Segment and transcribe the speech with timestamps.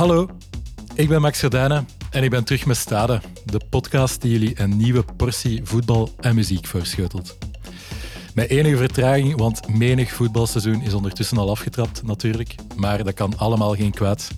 [0.00, 0.28] Hallo,
[0.94, 4.76] ik ben Max Gordijnen en ik ben terug met Stade, de podcast die jullie een
[4.76, 7.38] nieuwe portie voetbal en muziek voorschotelt.
[8.34, 13.74] Met enige vertraging, want menig voetbalseizoen is ondertussen al afgetrapt natuurlijk, maar dat kan allemaal
[13.74, 14.30] geen kwaad,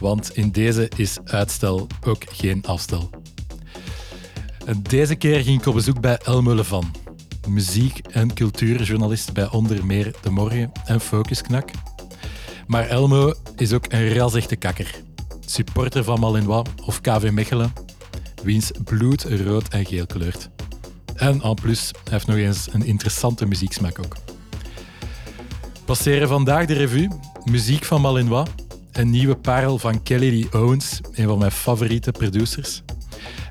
[0.00, 3.10] want in deze is uitstel ook geen afstel.
[4.64, 6.94] En deze keer ging ik op bezoek bij Elmo Levan,
[7.48, 11.70] muziek- en cultuurjournalist bij onder meer De Morgen en Focusknak.
[12.66, 14.94] Maar Elmo is ook een razechte kakker.
[15.46, 17.72] Supporter van Malinois of KV Mechelen,
[18.42, 20.48] wiens bloed rood en geel kleurt.
[21.14, 24.16] En en plus, hij heeft nog eens een interessante muzieksmaak ook.
[25.84, 27.08] Passeren vandaag de revue,
[27.44, 28.48] muziek van Malinois,
[28.92, 32.82] een nieuwe parel van Kelly Lee Owens, een van mijn favoriete producers.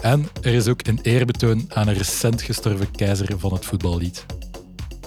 [0.02, 4.26] En er is ook een eerbetoon aan een recent gestorven keizer van het voetballied.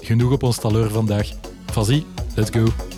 [0.00, 1.28] Genoeg op ons taleur vandaag.
[1.66, 2.02] Vas-y,
[2.34, 2.95] let's go.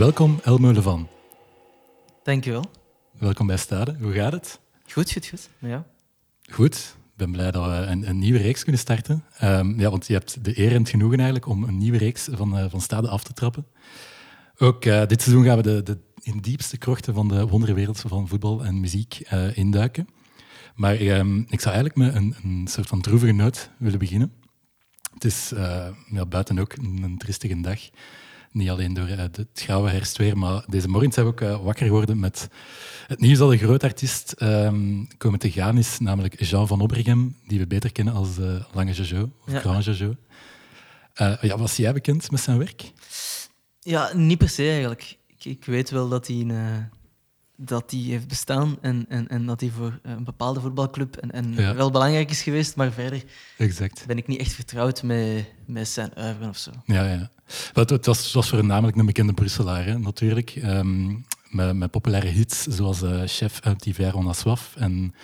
[0.00, 1.08] Welkom Elmo Levan.
[2.22, 2.64] Dankjewel.
[3.18, 3.96] Welkom bij Stade.
[4.00, 4.60] Hoe gaat het?
[4.92, 5.48] Goed, goed, goed.
[5.58, 5.86] Ja.
[6.50, 6.96] Goed.
[6.96, 9.24] Ik ben blij dat we een, een nieuwe reeks kunnen starten.
[9.38, 12.28] Ehm, ja, want je hebt de eer en het genoegen eigenlijk om een nieuwe reeks
[12.32, 13.66] van, eh, van Stade af te trappen.
[14.58, 18.28] Ook eh, dit seizoen gaan we de, de in diepste krochten van de wonderwereld van
[18.28, 20.08] voetbal en muziek eh, induiken.
[20.74, 24.32] Maar ehm, ik zou eigenlijk met een, een soort van droevige noot willen beginnen.
[25.14, 25.52] Het is
[26.10, 27.80] ja, buiten ook een, een triestige dag.
[28.52, 31.86] Niet alleen door eh, het grauwe herfstweer, maar deze morgen zijn we ook eh, wakker
[31.86, 32.48] geworden met
[33.06, 37.36] het nieuws dat een groot artiest ehm, komen te gaan is, namelijk Jean van Obergem,
[37.46, 39.60] die we beter kennen als eh, Lange Jojo of Ja.
[39.60, 40.14] Grand Jojo.
[41.40, 42.92] Ja, was jij bekend met zijn werk?
[43.80, 45.16] ja, niet per se eigenlijk.
[45.26, 46.46] Ik, ik weet wel dat hij,
[47.56, 51.54] dat hij heeft bestaan en, en, en dat hij voor een bepaalde voetbalclub en, en
[51.54, 51.74] Ja.
[51.74, 53.24] wel belangrijk is geweest, maar verder
[53.58, 54.04] Exact.
[54.06, 56.70] ben ik niet echt vertrouwd met, met zijn uiveren of zo.
[56.84, 57.30] Ja, ja.
[57.72, 60.50] Het, was, het was voornamelijk een bekende Brusselaar, hè, natuurlijk.
[60.50, 61.14] Ehm,
[61.50, 65.14] met, met populaire hits zoals eh, Chef uit Hiver on a soif en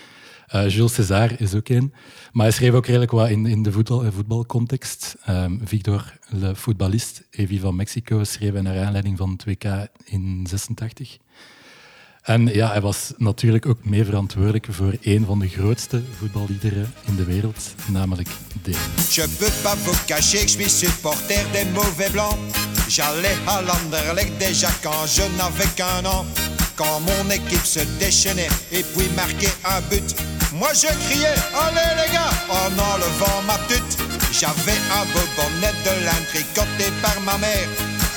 [0.47, 1.93] eh, Jules César is ook een.
[2.33, 5.17] Maar hij schreef ook redelijk wat in, in de voetbal, eh, voetbalcontext.
[5.25, 10.47] Ehm, Victor, le footballist, Evi van Mexico, schreef hij naar aanleiding van het WK in
[10.49, 11.19] 86.
[12.27, 17.17] En ja, hij was natuurlijk ook mee verantwoordelijk voor een van de grootste voetballiederen in
[17.17, 18.29] de wereld, namelijk
[18.63, 18.79] deze.
[19.11, 22.37] Je peux pas vous cacher que je suis supporter des mauvais blancs.
[22.89, 26.25] J'allais à l'Anderlecht déjà quand je n'avais qu'un an.
[26.75, 30.09] Quand mon équipe se déchaînait et puis marquait un but.
[30.53, 33.97] Moi je criais, allez les gars, en enlevant ma tute.
[34.33, 37.69] J'avais un beau bonnet de lin tricoté par ma mère.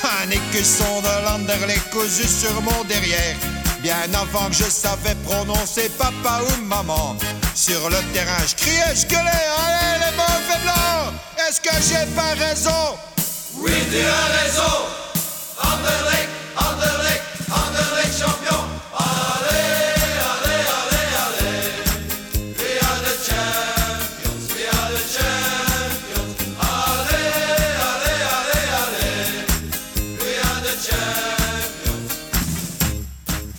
[0.02, 3.36] Un écusson de l'Anderlecht cousu sur mon derrière.
[3.82, 7.16] Bien avant que je savais prononcer papa ou maman.
[7.54, 12.34] Sur le terrain, je criais, je gueulais, allez les mauvais blancs Est-ce que j'ai pas
[12.38, 12.98] raison?
[13.56, 14.76] Oui, tu as raison
[15.62, 17.09] Anderlecht, Anderlecht,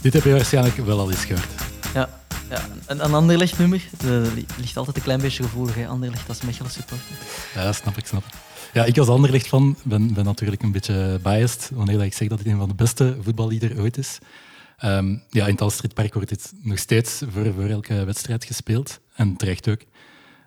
[0.01, 1.47] Dit heb je waarschijnlijk wel al eens gehoord.
[1.94, 2.09] Ja,
[2.50, 3.81] ja een, een Anderlecht nummer
[4.35, 5.75] li- ligt altijd een klein beetje gevoelig.
[5.75, 5.88] Hè?
[5.88, 7.06] Anderlecht als Mechelen supporter.
[7.56, 8.34] Ja, snap ik, snap ik.
[8.73, 12.39] Ja, ik als Anderlecht van ben, ben natuurlijk een beetje biased wanneer ik zeg dat
[12.39, 14.17] het een van de beste voetballiederen ooit is.
[14.78, 19.00] Ehm, ja, in het Alstridpark wordt dit nog steeds voor, voor elke wedstrijd gespeeld.
[19.16, 19.81] En terecht ook.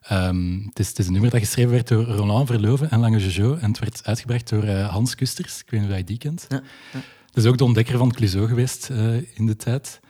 [0.03, 3.31] Ehm, het, is, het is een nummer dat geschreven werd door Roland Verleuven en Lange
[3.31, 3.57] Jojo.
[3.57, 5.59] En het werd uitgebracht door eh, Hans Kusters.
[5.61, 6.47] Ik weet niet of je die kent.
[6.49, 7.01] Ja, ja.
[7.35, 10.01] Is ook de ontdekker van Clouseau geweest eh, in de tijd.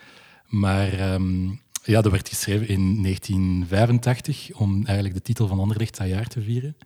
[0.46, 1.48] Maar ehm,
[1.84, 6.42] ja, dat werd geschreven in 1985 om eigenlijk de titel van Anderlecht dat jaar te
[6.42, 6.76] vieren.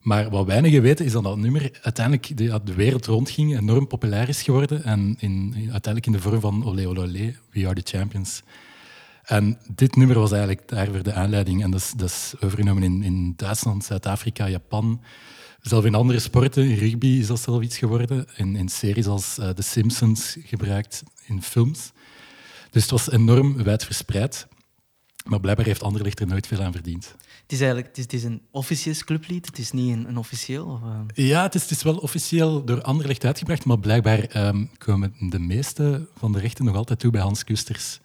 [0.00, 4.28] Maar wat weinigen weten is dat dat nummer uiteindelijk de, de wereld rondging, enorm populair
[4.28, 7.96] is geworden en in, in- uiteindelijk in de vorm van Olé Olé, We Are The
[7.96, 8.42] Champions.
[9.22, 11.62] En dit nummer was eigenlijk daarvoor de aanleiding.
[11.62, 15.00] En dat is, dat is overgenomen in, in Duitsland, Zuid-Afrika, Japan.
[15.62, 18.26] Zelf in andere sporten, in rugby is dat zelf iets geworden.
[18.36, 21.92] In, in series als eh, The Simpsons gebruikt, in films.
[22.70, 24.46] Dus het was enorm wijd verspreid.
[25.24, 27.14] Maar blijkbaar heeft Anderlecht er nooit veel aan verdiend.
[27.42, 30.16] Het is eigenlijk het is, het is een officieus clublied, het is niet een, een
[30.16, 30.66] officieel.
[30.66, 34.64] Of, eh, Ja, het is, het is wel officieel door Anderlecht uitgebracht, maar blijkbaar ehm,
[34.78, 38.00] komen de meeste van de rechten nog altijd toe bij Hans Kusters.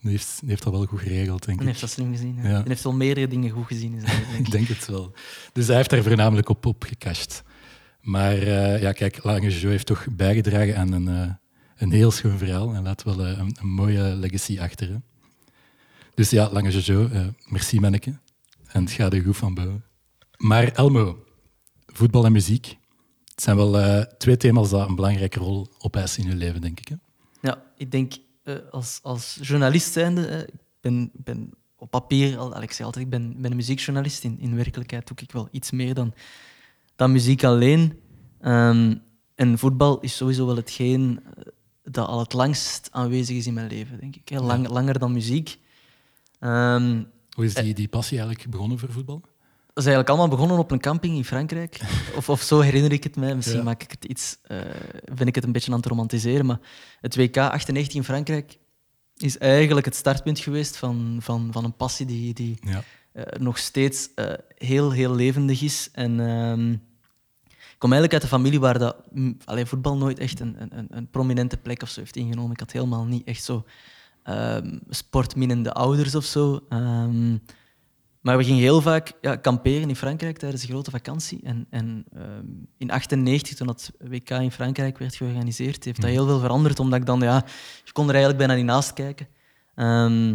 [0.00, 1.66] Die heeft, die heeft dat wel goed geregeld, denk ik.
[1.66, 2.38] heeft dat slim gezien.
[2.42, 2.62] Ja.
[2.66, 3.94] Heeft wel meerdere dingen goed gezien.
[3.94, 4.50] Is denk Ik ik.
[4.50, 5.12] denk het wel.
[5.52, 7.42] Dus hij heeft daar voornamelijk op, op gecashed.
[8.00, 11.30] Maar eh, ja, kijk, Lange Jo heeft toch bijgedragen aan een, eh,
[11.76, 14.88] een heel schoon verhaal en laat wel eh, een, een mooie legacy achter.
[14.88, 14.96] hè.
[16.14, 16.70] Dus ja, Lange
[17.12, 18.18] eh merci manneke.
[18.66, 19.84] En het gaat er goed van boven.
[20.36, 21.24] Maar Elmo,
[21.86, 22.76] voetbal en muziek,
[23.24, 26.88] het zijn wel twee thema's die een belangrijke rol opeisen in je leven, denk ik.
[26.88, 26.94] Hè?
[27.40, 28.12] Ja, ik denk
[28.70, 33.04] als, als journalist zijnde, eh, ik ben, ben op papier, al, al, ik zei altijd,
[33.04, 34.24] ik ben, ben een muziekjournalist.
[34.24, 36.14] In, in werkelijkheid doe ik wel iets meer dan,
[36.96, 38.00] dan muziek alleen.
[38.40, 38.94] Ehm,
[39.34, 41.42] en voetbal is sowieso wel hetgeen eh,
[41.82, 44.30] dat al het langst aanwezig is in mijn leven, denk ik.
[44.68, 45.58] Langer dan muziek.
[46.38, 49.22] Ehm, Hoe is die, die passie eigenlijk begonnen voor voetbal?
[49.78, 51.80] Is eigenlijk allemaal begonnen op een camping in Frankrijk.
[52.16, 53.34] Of, of zo herinner ik het mij.
[53.34, 53.62] Misschien Ja.
[53.64, 54.58] maak ik het iets, eh,
[55.14, 56.46] ben ik het een beetje aan het romantiseren.
[56.46, 56.58] Maar
[57.00, 58.58] het WK 98 in Frankrijk
[59.16, 62.82] is eigenlijk het startpunt geweest van, van, van een passie die, die Ja.
[63.12, 65.88] eh, nog steeds eh, heel, heel levendig is.
[65.92, 66.70] En ehm,
[67.48, 70.86] ik kom eigenlijk uit een familie waar dat, mm, allee, voetbal nooit echt een, een,
[70.90, 72.52] een- prominente plek of zo heeft ingenomen.
[72.52, 73.64] Ik had helemaal niet echt zo
[74.22, 76.60] ehm sportminnende ouders of zo.
[76.68, 77.36] Ehm,
[78.20, 81.40] maar we gingen heel vaak ja, kamperen in Frankrijk tijdens de grote vakantie.
[81.42, 82.46] En, en ehm,
[82.78, 86.80] in 98, toen dat WK in Frankrijk werd georganiseerd, heeft dat heel veel veranderd.
[86.80, 87.44] Omdat ik dan, ja,
[87.84, 89.28] je kon er eigenlijk bijna niet naast kijken.
[89.74, 90.32] Ehm,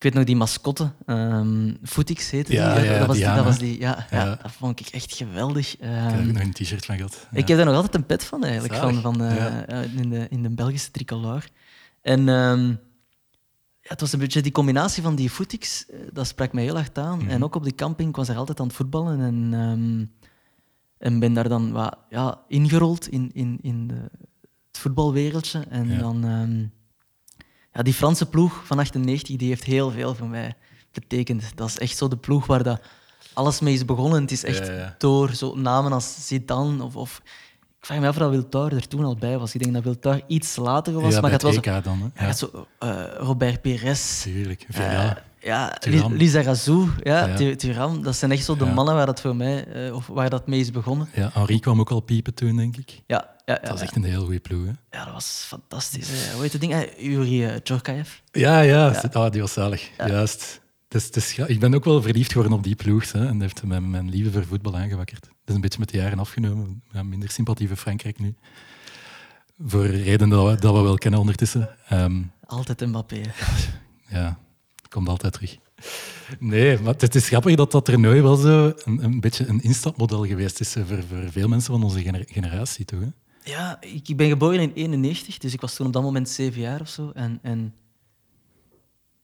[0.00, 2.84] ik weet nog die mascotte, ehm Footix heette Ja, die.
[2.84, 3.80] ja, dat, was die, dat was die.
[3.80, 4.38] Ja, ja.
[4.42, 5.72] Dat vond ik echt geweldig.
[5.72, 7.26] Ik heb nog een t-shirt van gehad.
[7.32, 9.00] ik heb daar nog altijd een pet van, eigenlijk, Zalig.
[9.00, 11.46] van, van, eh, eh, in, de, in de Belgische tricolore.
[12.02, 12.28] En
[13.90, 16.98] het was een beetje die combinatie van die footix, eh, dat sprak mij heel hard
[16.98, 17.18] aan.
[17.18, 17.28] Mhm.
[17.28, 20.04] En ook op die camping, ik was er altijd aan het voetballen en, ehm,
[20.98, 23.94] en ben daar dan wat, ja, ingerold in, in, in de,
[24.66, 25.60] het voetbalwereldje.
[25.68, 25.98] En Ja.
[25.98, 26.24] dan...
[26.24, 26.66] ehm,
[27.72, 30.54] ja, die Franse ploeg van 98 die heeft heel veel voor mij
[30.92, 31.56] betekend.
[31.56, 32.80] Dat is echt zo de ploeg waar dat
[33.32, 34.20] alles mee is begonnen.
[34.20, 34.94] Het is echt Ja, ja.
[34.98, 37.22] door zo namen als Zidane of, of...
[37.80, 39.54] Ik vraag me af of Wiltord er toen al bij was.
[39.54, 42.12] Ik denk dat Wiltord iets later was, ja, maar het was EK dan.
[42.14, 42.26] Hè?
[42.26, 44.66] ja, zo, eh, Robert Pires, tuurlijk.
[44.72, 45.10] eh,
[45.42, 45.68] Ja.
[45.78, 46.14] Thuram.
[46.14, 47.54] Lisa Razou, ja, Ja.
[47.56, 48.02] Thuram.
[48.02, 50.60] Dat zijn echt zo de mannen waar dat voor mij, eh, of waar dat mee
[50.60, 51.08] is begonnen.
[51.14, 52.90] ja, Henri kwam ook al piepen toen, denk ik.
[53.06, 54.64] Ja, ja, ja, Dat was echt een heel goede ploeg.
[54.66, 54.98] Hè?
[54.98, 56.08] Ja, dat was fantastisch.
[56.10, 56.32] hè.
[56.32, 56.88] Hoe heet het ding?
[56.98, 58.08] Yuri uh, Djorkaev.
[58.32, 59.02] Ja, ja.
[59.12, 59.90] Ah, die was zalig.
[60.06, 60.59] Juist.
[60.90, 63.12] Dus, is gra- ik ben ook wel verliefd geworden op die ploeg.
[63.12, 65.24] Hè, en dat heeft mijn, mijn liefde voor voetbal aangewakkerd.
[65.24, 66.82] Het is een beetje met de jaren afgenomen.
[66.92, 68.34] Ja, minder sympathie voor Frankrijk nu.
[69.66, 71.76] Voor redenen dat we, dat we wel kennen ondertussen.
[71.88, 73.20] Ehm, Altijd Mbappé.
[74.08, 74.38] ja,
[74.88, 75.56] komt altijd terug.
[76.38, 80.26] Nee, maar het is grappig dat dat toernooi wel zo een, een beetje een instapmodel
[80.26, 82.84] geweest is voor, voor veel mensen van onze gener- generatie.
[82.84, 83.06] Toch, hè?
[83.44, 86.60] Ja, ik, ik ben geboren in 91, dus ik was toen op dat moment zeven
[86.60, 87.10] jaar of zo.
[87.14, 87.74] En, en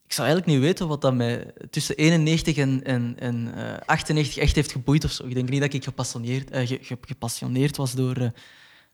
[0.07, 4.37] ik zou eigenlijk niet weten wat dat mij tussen 91 en, en, en eh, 98
[4.37, 5.27] echt heeft geboeid of zo.
[5.27, 8.29] Ik denk niet dat ik gepassioneerd, eh, ge- ge- gepassioneerd was door, eh,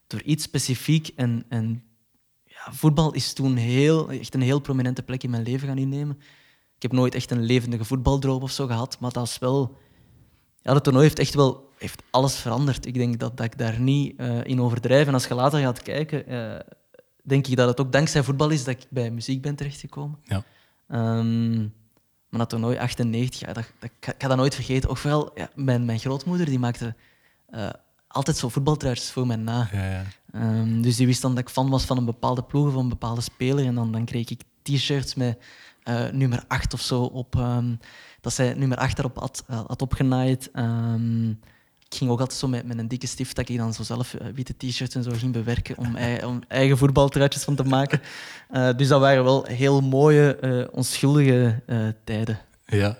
[0.07, 1.11] door iets specifiek.
[1.17, 1.83] En, en
[2.45, 6.17] ja, voetbal is toen heel, echt een heel prominente plek in mijn leven gaan innemen.
[6.77, 9.79] Ik heb nooit echt een levendige voetbaldroom of zo gehad, maar dat is wel...
[10.63, 12.87] Ja, dat toernooi heeft echt wel heeft alles veranderd.
[12.87, 15.07] Ik denk dat, dat ik daar niet eh, in overdrijf.
[15.07, 16.61] En als je later gaat kijken, eh,
[17.23, 20.19] denk ik dat het ook dankzij voetbal is dat ik bij muziek ben terechtgekomen.
[20.25, 20.45] Ja.
[20.93, 21.61] Ehm,
[22.29, 24.91] maar dat toernooi 98, ja, dat, dat, ik ga- dat nooit vergeten.
[24.91, 26.95] Ofwel, ja, mijn, mijn grootmoeder die maakte
[27.49, 27.69] eh,
[28.09, 29.69] altijd zo voetbaltruitjes voor mij na.
[29.73, 30.03] Ja, ja.
[30.33, 32.89] Ehm, dus die wist dan dat ik fan was van een bepaalde ploeg of een
[32.89, 33.65] bepaalde speler.
[33.67, 35.39] En dan, dan kreeg ik t-shirts met
[35.83, 37.37] eh, nummer 8 of zo op.
[37.37, 37.75] ehm,
[38.21, 40.51] dat zij nummer 8 erop had, eh, had opgenaaid.
[41.93, 44.15] Ik ging ook altijd zo met, met een dikke stift dat ik dan zo zelf
[44.15, 48.01] eh, witte t-shirts en zo ging bewerken om, ei- om eigen voetbaltruitjes van te maken.
[48.49, 51.63] Eh, dus dat waren wel heel mooie, eh, onschuldige
[52.05, 52.39] tijden.
[52.67, 52.99] Ja.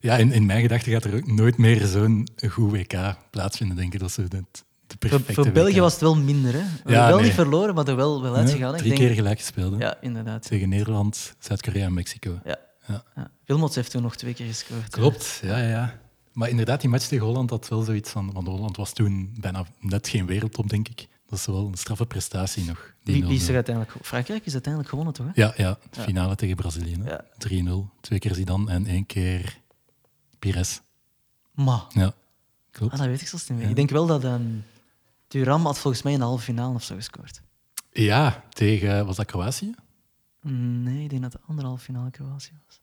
[0.00, 3.94] Ja, in, in mijn gedachten gaat er ook nooit meer zo'n goed WK plaatsvinden, denk
[3.94, 4.00] ik.
[4.00, 5.80] Dat de, de Voor, België WK.
[5.80, 6.52] was het wel minder.
[6.52, 6.62] Hè?
[6.84, 7.24] We Ja, wel nee.
[7.24, 8.76] niet verloren, maar er wel, wel uitgegaan.
[8.76, 9.72] drie Ik denk- keer gelijk gespeeld.
[9.72, 9.78] hè.
[9.78, 10.46] Ja, inderdaad.
[10.46, 12.40] Tegen Nederland, Zuid-Korea en Mexico.
[12.44, 12.56] Ja.
[12.86, 13.02] Ja.
[13.16, 13.30] Ja.
[13.44, 14.88] Wilmots heeft toen nog twee keer gescoord.
[14.90, 16.00] Klopt, ja, ja.
[16.32, 18.32] Maar inderdaad, die match tegen Holland had wel zoiets van...
[18.32, 21.08] Want Holland was toen bijna net geen wereldtop, denk ik.
[21.26, 22.94] Dat is wel een straffe prestatie nog.
[23.02, 23.48] die Wie, wie is 0-0.
[23.48, 23.96] er uiteindelijk...
[24.04, 25.26] Frankrijk is uiteindelijk gewonnen, toch?
[25.26, 25.32] Hè?
[25.34, 26.96] Ja, ja, de finale tegen Brazilië.
[27.04, 27.24] Ja.
[27.48, 28.00] 3-0.
[28.00, 29.60] Twee keer Zidane en één keer
[30.38, 30.80] Pires.
[31.52, 32.14] Maar, Ja,
[32.70, 32.92] klopt.
[32.92, 33.64] ah, dat weet ik zelfs niet meer.
[33.66, 33.70] Ja.
[33.70, 34.40] Ik denk wel dat
[35.26, 37.42] Thuram had volgens mij in de halve finale of zo gescoord.
[37.92, 39.06] Ja, tegen...
[39.06, 39.74] Was dat Kroatië?
[40.42, 42.80] Nee, ik denk dat de andere halve finale Kroatië was.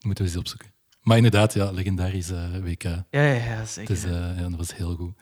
[0.00, 0.74] Moeten we eens opzoeken.
[1.06, 2.82] Maar inderdaad, ja, legendarisch eh, WK.
[2.82, 3.94] Ja, ja, ja zeker.
[3.94, 5.12] Dus, eh, ja, dat was heel goed.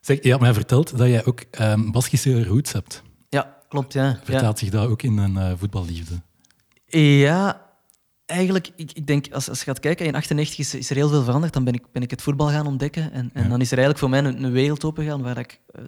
[0.00, 3.02] Zeg, je had mij verteld dat jij ook ehm Baskische roots hebt.
[3.28, 4.20] Ja, klopt, ja.
[4.24, 6.14] Vertaalt zich dat ook in een eh, voetballiefde?
[6.86, 7.60] Ja,
[8.26, 11.08] eigenlijk, ik, ik denk, als, als je gaat kijken, in 98 is, is er heel
[11.08, 11.52] veel veranderd.
[11.52, 13.12] Dan ben ik, ben ik het voetbal gaan ontdekken.
[13.12, 13.48] En, en Ja.
[13.48, 15.82] dan is er eigenlijk voor mij een, een wereld opengegaan waar ik eh,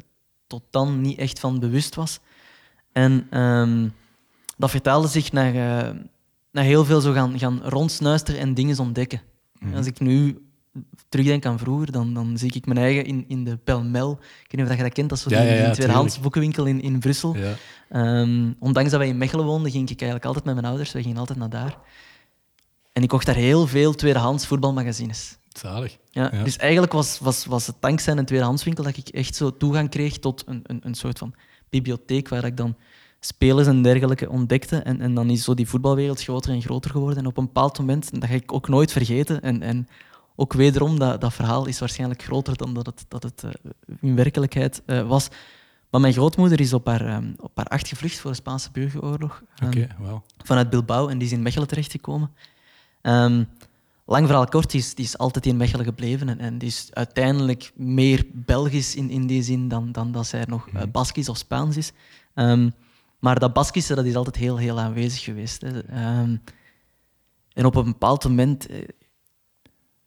[0.47, 2.19] tot dan niet echt van bewust was.
[2.93, 3.89] En ehm,
[4.57, 5.55] dat vertaalde zich naar,
[6.51, 9.23] naar heel veel zo gaan, gaan rondsnuisteren en dingen ontdekken.
[9.59, 9.75] Mhm.
[9.75, 10.39] Als ik nu
[11.09, 14.11] terugdenk aan vroeger, dan, dan zie ik mijn eigen in, in de Pelmel.
[14.13, 16.21] Ik weet niet of je dat kent, dat is Ja, die, ja, ja, die tweedehands
[16.21, 17.37] boekenwinkel in, in Brussel.
[17.89, 20.93] Ehm, ondanks dat wij in Mechelen woonden, ging ik eigenlijk altijd met mijn ouders.
[20.93, 21.79] We gingen altijd naar daar.
[22.93, 25.39] En ik kocht daar heel veel tweedehands voetbalmagazines.
[25.49, 25.99] Zalig.
[26.11, 26.43] Ja, Ja.
[26.43, 30.19] Dus eigenlijk was, was, was het dankzij een tweedehandswinkel dat ik echt zo toegang kreeg
[30.19, 31.35] tot een, een, een soort van
[31.71, 32.77] bibliotheek waar ik dan
[33.21, 34.77] spelers en dergelijke ontdekte.
[34.77, 37.19] En, en dan is zo die voetbalwereld groter en groter geworden.
[37.19, 39.89] En op een bepaald moment, en dat ga ik ook nooit vergeten, en, en
[40.37, 43.51] ook wederom, dat, dat verhaal is waarschijnlijk groter dan dat het, dat het eh,
[44.01, 45.29] in werkelijkheid eh, was.
[45.91, 49.43] Maar mijn grootmoeder is op haar, ehm, op haar acht gevlucht voor de Spaanse burgeroorlog.
[49.57, 49.87] Ehm,
[50.45, 52.31] vanuit Bilbao en die is in Mechelen terechtgekomen.
[53.01, 53.43] Ehm
[54.09, 56.89] lang verhaal kort, die is, die is altijd in Mechelen gebleven en, en die is
[56.93, 61.37] uiteindelijk meer Belgisch in, in die zin dan, dan dat zij nog eh, Baskisch of
[61.37, 61.93] Spaans is.
[63.19, 65.61] Maar dat Baskische dat is altijd heel, heel aanwezig geweest.
[65.61, 65.83] Hè.
[65.83, 66.37] Ehm,
[67.53, 68.67] en op een bepaald moment...
[68.67, 68.77] eh,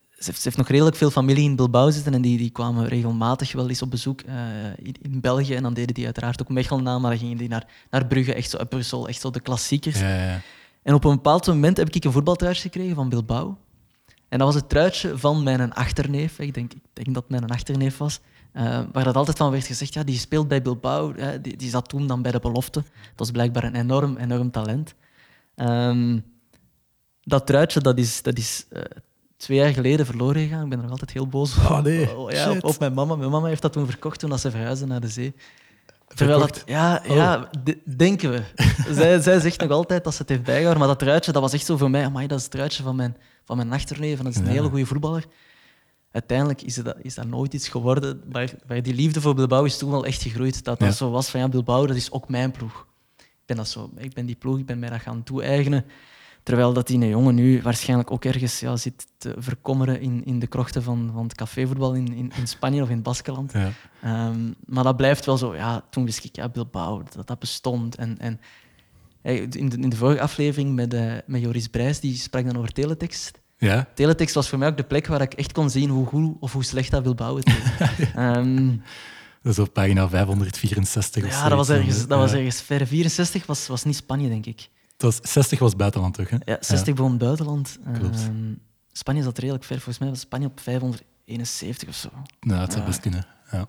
[0.09, 2.87] ze heeft, ze heeft nog redelijk veel familie in Bilbao zitten en die, die kwamen
[2.87, 4.35] regelmatig wel eens op bezoek eh,
[4.75, 5.55] in, in België.
[5.55, 8.33] En dan deden die uiteraard ook Mechelen na, maar dan gingen die naar, naar Brugge,
[8.33, 9.99] echt zo uit Brussel, echt zo de klassiekers.
[9.99, 10.41] Ja, ja, ja.
[10.83, 13.57] En op een bepaald moment heb ik een voetbaltruitje gekregen van Bilbao.
[14.29, 16.39] En dat was het truitje van mijn achterneef.
[16.39, 18.19] Ik denk, ik denk dat het mijn achterneef was.
[18.53, 21.13] Eh, waar dat altijd van werd gezegd, ja, die speelt bij Bilbao.
[21.15, 22.79] hè, die, die zat toen dan bij de belofte.
[22.79, 24.93] Dat was blijkbaar een enorm, enorm talent.
[25.55, 26.19] Ehm,
[27.23, 28.81] dat truitje dat is, dat is eh,
[29.37, 30.63] twee jaar geleden verloren gegaan.
[30.63, 31.63] Ik ben er nog altijd heel boos op.
[31.63, 32.17] Oh, nee.
[32.17, 33.15] Oh, ja, op, mijn mama.
[33.15, 35.35] Mijn mama heeft dat toen verkocht toen ze verhuisde naar de zee.
[36.15, 37.15] Terwijl dat, ja, Oh.
[37.15, 37.49] ja
[37.97, 38.41] denken we.
[38.93, 41.53] zij, zij zegt nog altijd dat ze het heeft bijgehouden, maar dat truitje dat was
[41.53, 44.23] echt zo voor mij, amai, dat is het truitje van mijn, van mijn achterneef en
[44.23, 44.51] dat is een Ja.
[44.51, 45.25] hele goede voetballer.
[46.11, 49.77] Uiteindelijk is dat, is dat nooit iets geworden, maar, maar die liefde voor Bilbao is
[49.77, 50.63] toen wel echt gegroeid.
[50.63, 50.93] Dat dat Ja.
[50.93, 52.87] zo was van, ja, Bilbao, dat is ook mijn ploeg.
[53.17, 55.85] Ik ben, dat zo, ik ben die ploeg, ik ben mij dat gaan toe-eigenen.
[56.43, 60.47] Terwijl dat die jongen nu waarschijnlijk ook ergens ja, zit te verkommeren in, in de
[60.47, 63.53] krochten van, van het cafévoetbal in, in, in Spanje of in het Baskeland.
[63.53, 63.71] Ja.
[64.01, 65.55] Ehm, maar dat blijft wel zo.
[65.55, 67.95] Ja, toen wist ik, ja, Bilbao, dat dat bestond.
[67.95, 68.39] En, en
[69.21, 72.57] hey, in, de, in de vorige aflevering met, eh, met Joris Brijs, die sprak dan
[72.57, 73.40] over teletext.
[73.69, 73.87] Ja?
[73.95, 76.53] Teletext was voor mij ook de plek waar ik echt kon zien hoe goed of
[76.53, 78.09] hoe slecht dat Bilbao het deed.
[78.15, 78.77] Ehm,
[79.41, 82.37] Dat is op pagina 564 of ja, dat was, ergens, dat was Ja.
[82.37, 82.87] ergens ver.
[82.87, 84.69] 64 was, was niet Spanje, denk ik.
[84.97, 86.29] Dat was, 60 was buitenland toch?
[86.29, 86.37] Hè?
[86.45, 87.77] Ja, 60 begon buitenland.
[87.99, 88.15] Klopt.
[88.19, 88.53] Ehm,
[88.91, 89.75] Spanje zat redelijk ver.
[89.75, 92.09] Volgens mij was Spanje op 571 of zo.
[92.39, 92.87] Nou, het zou Ja.
[92.89, 93.25] best kunnen.
[93.51, 93.65] Ja.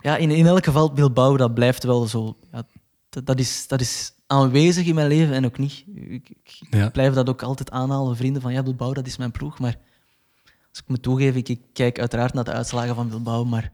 [0.00, 2.36] Ja, in, in elk geval, Bilbao, dat blijft wel zo.
[2.52, 2.62] Ja,
[3.08, 5.84] dat, dat, is, dat is aanwezig in mijn leven en ook niet.
[5.94, 6.88] Ik, ik Ja.
[6.90, 9.58] blijf dat ook altijd aanhalen, vrienden, van ja, Bilbao, dat is mijn ploeg.
[9.58, 9.76] Maar
[10.70, 13.70] als ik me toegeef, ik, ik kijk uiteraard naar de uitslagen van Bilbao, maar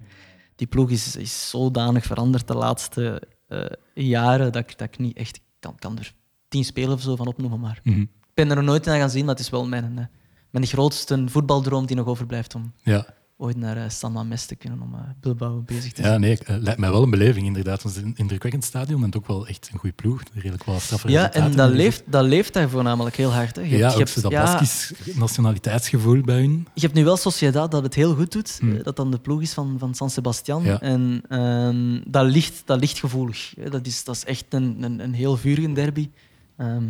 [0.57, 5.17] die ploeg is, is zodanig veranderd de laatste eh, jaren dat ik, dat ik niet
[5.17, 6.15] echt kan, kan er
[6.49, 7.61] tien spelen of zo van opnoemen.
[7.61, 8.01] Maar Mhm.
[8.01, 10.05] ik ben er nog nooit naar gaan zien, maar het is wel mijn, eh,
[10.51, 13.07] mijn grootste voetbaldroom die nog overblijft om ja.
[13.37, 16.21] Ooit naar uh, San Mamés te kunnen om eh, Bilbao bezig te Ja, zijn.
[16.21, 17.83] nee, eh, lijkt mij wel een beleving inderdaad.
[17.83, 20.23] Het was een indrukwekkend stadion en ook wel echt een goede ploeg.
[20.35, 23.57] Redelijk wel straffe Ja, en dat leeft, dat leeft daar voornamelijk heel hard.
[23.57, 23.63] Hè.
[23.63, 26.67] Je, Ja, hebt, je, hebt, dat ja, Baskisch nationaliteitsgevoel bij hun.
[26.75, 28.77] je hebt nu wel Sociedad dat het heel goed doet, Hmm.
[28.77, 30.63] eh, dat dan de ploeg is van, van San Sebastian.
[30.63, 30.81] Ja.
[30.81, 33.55] En ehm, dat, ligt, dat ligt gevoelig.
[33.71, 36.11] Dat is, dat is echt een, een, een heel vurige derby.
[36.57, 36.85] Ehm,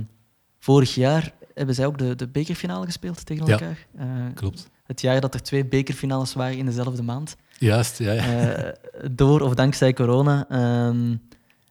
[0.58, 3.52] vorig jaar hebben zij ook de, de bekerfinale gespeeld tegen Ja.
[3.52, 3.86] elkaar.
[3.96, 4.70] Eh, Klopt.
[4.86, 7.36] Het jaar dat er twee bekerfinales waren in dezelfde maand.
[7.58, 8.12] Juist, ja.
[8.12, 8.22] ja.
[8.22, 8.72] Eh,
[9.10, 10.46] door of dankzij corona.
[10.48, 11.14] Ehm,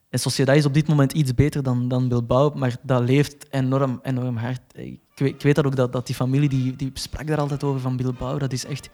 [0.09, 3.99] en Sociedad is op dit moment iets beter dan, dan Bilbao, maar dat leeft enorm,
[4.03, 4.61] enorm hard.
[4.73, 7.63] Ik weet, ik weet dat ook, dat, dat die familie die, die sprak daar altijd
[7.63, 8.37] over van Bilbao.
[8.37, 8.89] Dat is echt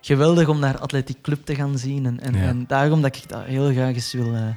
[0.00, 2.06] geweldig om naar Athletic Club te gaan zien.
[2.06, 2.40] En, en, Ja.
[2.40, 4.48] en daarom dat ik dat heel graag eens wil, eh,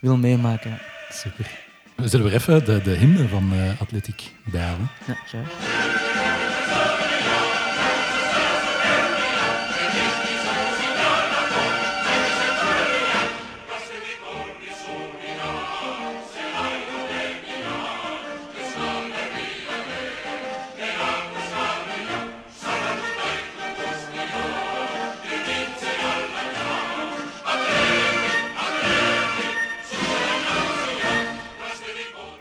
[0.00, 0.78] wil meemaken.
[1.10, 1.64] Super.
[1.96, 4.88] We zullen weer even de, de hymne van Atletiek bijhalen.
[5.06, 6.05] Ja, graag.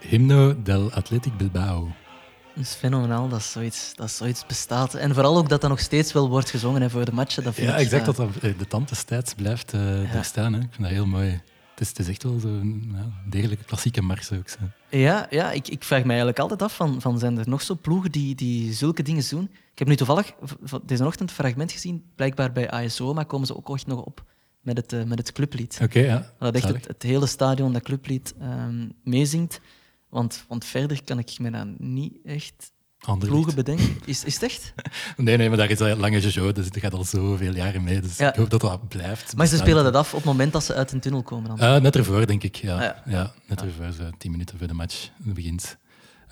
[0.09, 1.87] Hymno del Athletic Bilbao.
[2.53, 4.93] Het is fenomenaal dat zoiets, dat zoiets bestaat.
[4.93, 7.43] En vooral ook dat dat nog steeds wel wordt gezongen hè, voor de matchen.
[7.43, 8.05] Dat Ja, ik, exact.
[8.05, 10.53] Dat dat eh, de tand destijds blijft eh daar staan.
[10.53, 10.59] Hè.
[10.59, 11.41] Ik vind dat heel mooi.
[11.71, 14.49] Het is, het is echt wel zo'n ja, degelijke klassieke mars ook.
[14.49, 14.57] Zo.
[14.89, 17.77] Ja, ja ik, ik vraag me eigenlijk altijd af, van, van zijn er nog zo
[17.81, 19.49] ploegen die, die zulke dingen doen?
[19.71, 20.33] Ik heb nu toevallig
[20.85, 24.23] deze ochtend een fragment gezien, blijkbaar bij ASO, maar komen ze ook echt nog op
[24.61, 25.79] met het, eh, met het clublied.
[25.83, 26.31] Oké, ja.
[26.39, 29.59] Dat echt het, het hele stadion dat clublied ehm, meezingt.
[30.15, 32.71] Want, want verder kan ik me dat niet echt
[33.19, 33.97] ploegen bedenken.
[34.05, 34.73] Is, is het echt?
[35.17, 38.01] Nee, nee, maar daar is al lange Jojo, dus dat gaat al zoveel jaren mee.
[38.01, 38.29] Dus Ja.
[38.29, 39.35] ik hoop dat dat blijft.
[39.35, 41.49] Maar ze spelen dat af op het moment dat ze uit een tunnel komen.
[41.49, 41.59] Dan.
[41.59, 42.55] Eh, net ervoor, denk ik.
[42.55, 43.01] Ja, Ah, ja.
[43.05, 43.33] ja.
[43.47, 45.77] net ervoor, zo tien minuten voor de match begint.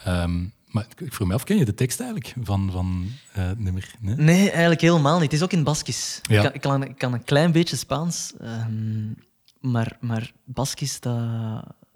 [0.04, 3.60] Ehm, maar ik- vroeg me af, ken je de tekst eigenlijk van, van eh, het
[3.60, 3.92] nummer?
[4.00, 4.16] Nee?
[4.16, 5.32] Nee, eigenlijk helemaal niet.
[5.32, 6.20] Het is ook in Baskisch.
[6.22, 6.52] Ja.
[6.52, 9.08] Ik, kan, ik, kan, een klein beetje Spaans, ehm,
[9.60, 11.18] maar, maar Baskisch, dat,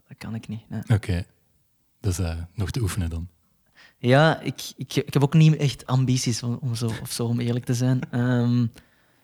[0.08, 0.70] dat kan ik niet.
[0.70, 0.82] nee.
[0.88, 1.25] Oké.
[2.00, 3.27] Dat is eh, nog te oefenen dan.
[4.00, 7.39] Ja, ik, ik, ik heb ook niet echt ambities om, om zo, of zo, om
[7.39, 8.00] eerlijk te zijn.
[8.12, 8.66] Ehm,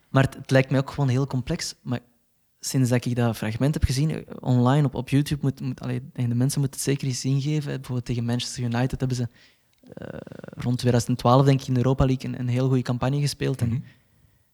[0.10, 1.76] maar het, het lijkt mij ook gewoon heel complex.
[1.82, 2.00] Maar
[2.60, 6.02] sinds dat ik dat fragment heb gezien eh, online op, op YouTube, moet, moet, allee,
[6.14, 7.72] de mensen moeten het zeker eens ingeven.
[7.76, 9.28] Bijvoorbeeld tegen Manchester United hebben ze
[9.94, 10.20] eh,
[10.64, 13.62] rond 2012, denk ik, in de Europa League een, een heel goede campagne gespeeld.
[13.62, 13.80] En Mhm.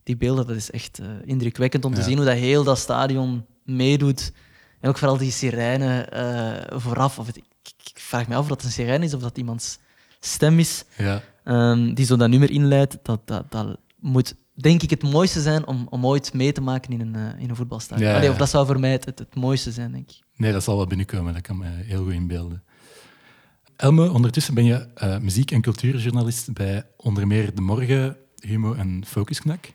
[0.04, 2.06] die beelden, dat is echt indrukwekkend om te Ja.
[2.06, 4.32] zien hoe dat heel dat stadion meedoet.
[4.80, 6.08] En ook vooral die sirene
[6.76, 7.20] vooraf.
[7.20, 7.46] Of het, ik,
[7.84, 9.78] ik vraag me af of dat een sirene is of dat iemands
[10.20, 12.98] stem is Ja, ehm, die zo dat nummer inleidt.
[13.04, 16.92] Dat, dat, dat moet, denk ik, het mooiste zijn om, om ooit mee te maken
[16.92, 18.10] in een, eh, in een voetbalstadion.
[18.10, 20.20] Ja, Allee, of dat zou voor mij het, het, het mooiste zijn, denk ik.
[20.36, 21.34] nee, dat zal wel binnenkomen.
[21.34, 22.64] Dat kan me heel goed inbeelden.
[23.76, 29.04] Elme, ondertussen ben je eh, muziek- en cultuurjournalist bij onder meer De Morgen, Humo en
[29.08, 29.66] Focusknak.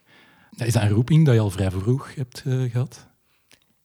[0.51, 3.07] Ja, Is dat een roeping dat je al vrij vroeg hebt eh, gehad?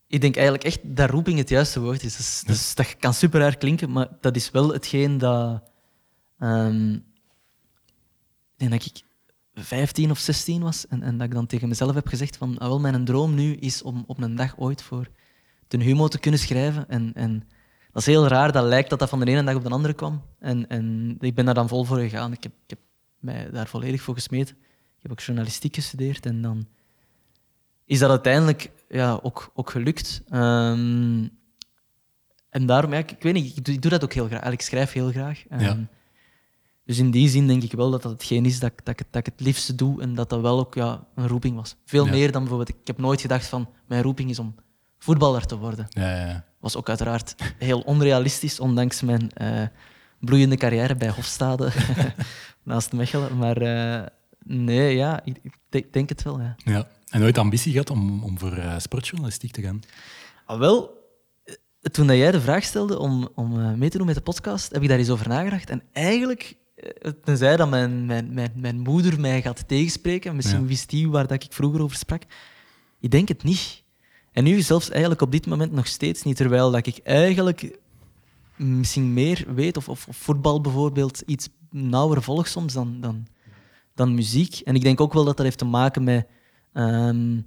[0.10, 2.16] Ik denk eigenlijk echt dat roeping het juiste woord is.
[2.16, 5.64] Dus, dus dat kan super raar klinken, maar dat is wel hetgeen dat.
[6.40, 9.02] ehm, ik denk dat ik
[9.54, 12.68] 15 of 16 was en, en dat ik dan tegen mezelf heb gezegd van ah,
[12.68, 15.10] wel, mijn droom nu is om op een dag ooit voor
[15.68, 16.90] ten humo te kunnen schrijven.
[16.90, 17.48] En, en
[17.92, 19.94] dat is heel raar, dat lijkt dat dat van de ene dag op de andere
[19.94, 20.22] kwam.
[20.40, 22.32] En, en ik ben daar dan vol voor gegaan.
[22.32, 22.80] Ik heb, ik heb
[23.20, 24.56] mij daar volledig voor gesmeten.
[24.96, 26.68] Ik heb ook journalistiek gestudeerd en dan
[27.90, 30.22] is dat uiteindelijk ja, ook, ook gelukt.
[30.30, 31.28] Ehm,
[32.50, 34.42] en daarom, ja, ik, ik weet niet, ik doe, ik doe dat ook heel graag.
[34.42, 35.44] Eigenlijk, Ik schrijf heel graag.
[35.50, 35.78] Ehm, Ja.
[36.86, 39.00] Dus in die zin denk ik wel dat dat hetgeen is dat, ik- dat, ik,
[39.00, 41.76] het- dat ik het liefste doe en dat dat wel ook ja, een roeping was.
[41.86, 42.12] Veel Ja.
[42.12, 44.56] meer dan bijvoorbeeld, ik heb nooit gedacht van mijn roeping is om
[45.00, 45.86] voetballer te worden.
[45.90, 46.46] Ja, ja, ja.
[46.60, 49.64] Was ook uiteraard heel onrealistisch, ondanks mijn eh,
[50.20, 51.70] bloeiende carrière bij Hofstade
[52.64, 53.38] naast Mechelen.
[53.38, 54.06] Maar eh,
[54.50, 56.40] nee, ja, ik, ik denk- het wel.
[56.42, 56.56] Ja.
[56.58, 56.88] ja.
[57.10, 59.80] En nooit ambitie gehad om, om voor eh, sportjournalistiek te gaan?
[60.46, 60.98] Ah, wel,
[61.44, 64.22] eh, toen dat jij de vraag stelde om, om eh, mee te doen met de
[64.22, 65.70] podcast, heb ik daar eens over nagedacht.
[65.70, 66.56] En eigenlijk,
[67.24, 70.66] tenzij dat mijn, mijn, mijn, mijn moeder mij gaat tegenspreken, misschien Ja.
[70.68, 72.24] wist die waar dat ik vroeger over sprak,
[73.00, 73.84] ik denk het niet.
[74.32, 77.80] En nu zelfs eigenlijk op dit moment nog steeds niet, terwijl dat ik eigenlijk
[78.56, 83.28] misschien meer weet, of, of, of voetbal bijvoorbeeld iets nauwer volg soms dan, dan,
[84.00, 84.60] dan muziek.
[84.64, 86.28] En ik denk ook wel dat dat heeft te maken met...
[86.74, 87.40] ehm,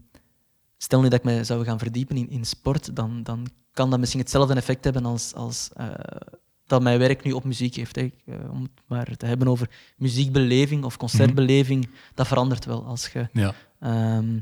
[0.76, 3.98] stel nu dat ik me zou gaan verdiepen in, in sport, dan, dan kan dat
[3.98, 5.88] misschien hetzelfde effect hebben als, als eh,
[6.66, 7.96] dat mijn werk nu op muziek heeft.
[7.96, 8.10] Hè.
[8.26, 13.28] Eh, om het maar te hebben over muziekbeleving of concertbeleving, dat verandert wel als je
[13.32, 14.38] Ja, ehm,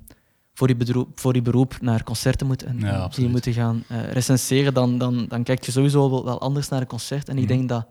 [0.55, 4.11] voor, je beroep, voor je beroep naar concerten moet en, Ja, die moeten gaan eh,
[4.13, 7.29] recenseren, dan, dan, dan kijk je sowieso wel, wel anders naar een concert.
[7.29, 7.53] En ik Mhm.
[7.53, 7.87] denk dat,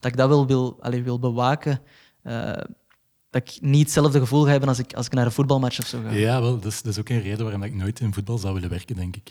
[0.00, 1.80] dat ik dat wel wil, allee, wil bewaken.
[3.32, 5.86] Dat ik niet hetzelfde gevoel ga hebben als ik, als ik naar een voetbalmatch of
[5.86, 6.10] zo ga.
[6.10, 8.54] ja wel, dat is, dat is ook een reden waarom ik nooit in voetbal zou
[8.54, 9.30] willen werken, denk ik.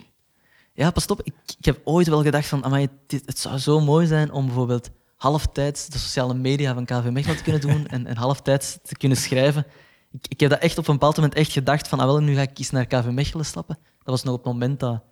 [0.74, 1.22] Ja, pas op.
[1.24, 4.46] Ik, ik heb ooit wel gedacht van, amai, dit, het zou zo mooi zijn om
[4.46, 8.96] bijvoorbeeld halftijds de sociale media van KV Mechelen te kunnen doen en, en halftijds te
[8.96, 9.66] kunnen schrijven.
[10.12, 12.36] Ik, ik heb dat echt op een bepaald moment echt gedacht van, ah, wel, nu
[12.36, 13.78] ga ik eens naar KV Mechelen stappen.
[13.84, 15.04] Dat was nog op het moment dat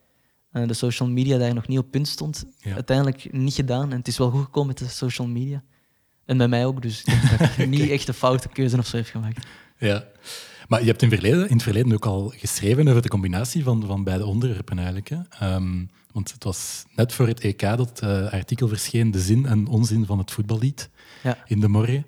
[0.51, 2.45] eh, de social media daar nog niet op punt stond.
[2.57, 2.73] Ja.
[2.73, 5.63] Uiteindelijk niet gedaan en het is wel goed gekomen met de social media.
[6.29, 8.85] En bij mij ook, dus ik denk dat ik niet echt een foute keuze of
[8.87, 9.45] zo heb gemaakt.
[9.77, 10.03] Ja.
[10.67, 13.83] Maar je hebt in, verleden, in het verleden ook al geschreven over de combinatie van,
[13.87, 15.09] van beide onderwerpen eigenlijk.
[15.09, 15.17] Hè?
[15.39, 19.45] Ehm, want het was net voor het EK dat het eh, artikel verscheen, de zin
[19.45, 20.89] en onzin van het voetballied
[21.23, 21.37] Ja.
[21.47, 22.05] in de morgen.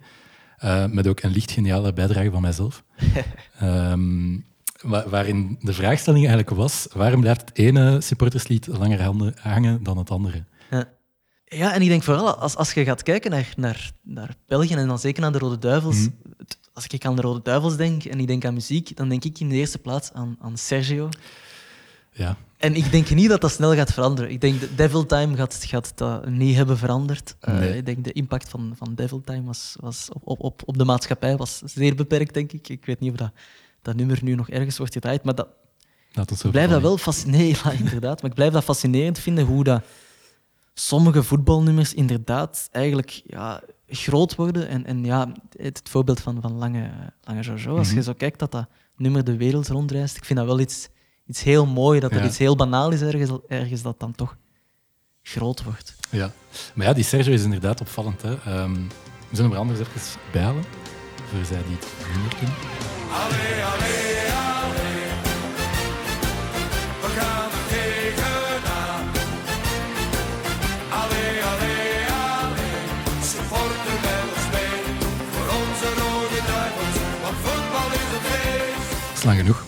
[0.57, 2.84] Eh, met ook een licht geniale bijdrage van mijzelf.
[3.60, 4.38] Ehm,
[4.81, 9.01] wa- waarin de vraagstelling eigenlijk was, waarom blijft het ene supporterslied langer
[9.41, 10.43] hangen dan het andere?
[11.56, 11.74] Ja.
[11.74, 15.00] en ik denk vooral als, als je gaat kijken naar, naar, naar België en dan
[15.00, 15.98] zeker naar de Rode Duivels.
[15.98, 16.10] Mhm.
[16.74, 19.40] Als ik aan de Rode Duivels denk en ik denk aan muziek, dan denk ik
[19.40, 21.10] in de eerste plaats aan, aan Sergio.
[22.14, 24.32] Ja, En ik denk niet dat dat snel gaat veranderen.
[24.32, 27.36] Ik denk dat Devil Time gaat, gaat dat niet hebben veranderd.
[27.40, 27.78] Eh, Nee.
[27.78, 31.38] ik denk de impact van, van Devil Time was, was op, op, op, de maatschappij
[31.38, 32.70] was zeer beperkt, denk ik.
[32.70, 33.32] Ik weet niet of dat,
[33.82, 35.48] dat nummer nu nog ergens wordt gedraaid, maar dat,
[36.14, 38.22] zo ik blijf dat wel fascinerend, ja, inderdaad.
[38.22, 39.84] Maar ik blijf dat fascinerend vinden hoe dat
[40.73, 44.67] sommige voetbalnummers inderdaad eigenlijk ja, groot worden.
[44.67, 46.89] En, en ja, het, het voorbeeld van, van Lange,
[47.21, 47.95] Lange Jojo, als Mhm.
[47.95, 50.88] je zo kijkt dat dat nummer de wereld rondreist, ik vind dat wel iets,
[51.25, 52.25] iets heel mooi, dat er Ja.
[52.25, 54.38] iets heel banaal is ergens, ergens dat dan toch
[55.21, 55.95] groot wordt.
[56.10, 56.31] Ja,
[56.73, 58.21] maar ja, die Sergio is inderdaad opvallend.
[58.21, 58.36] Hè.
[58.45, 58.73] Ehm,
[59.29, 60.63] We zullen er anders even bijhalen,
[61.29, 61.88] voor zij die het
[62.23, 64.01] niet meer
[79.36, 79.65] lang genoeg.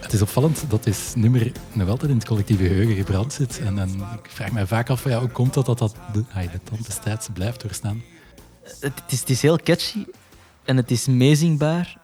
[0.00, 3.60] Het is opvallend dat dit nummer nog altijd in het collectieve geheugen gebrand zit.
[3.60, 3.88] En, en
[4.22, 6.86] ik vraag mij vaak af, ja, hoe komt dat dat, dat de, ai, de tand
[6.86, 8.02] destijds blijft doorstaan?
[8.80, 10.04] Het, is, het is heel catchy
[10.64, 11.98] en het is meezingbaar.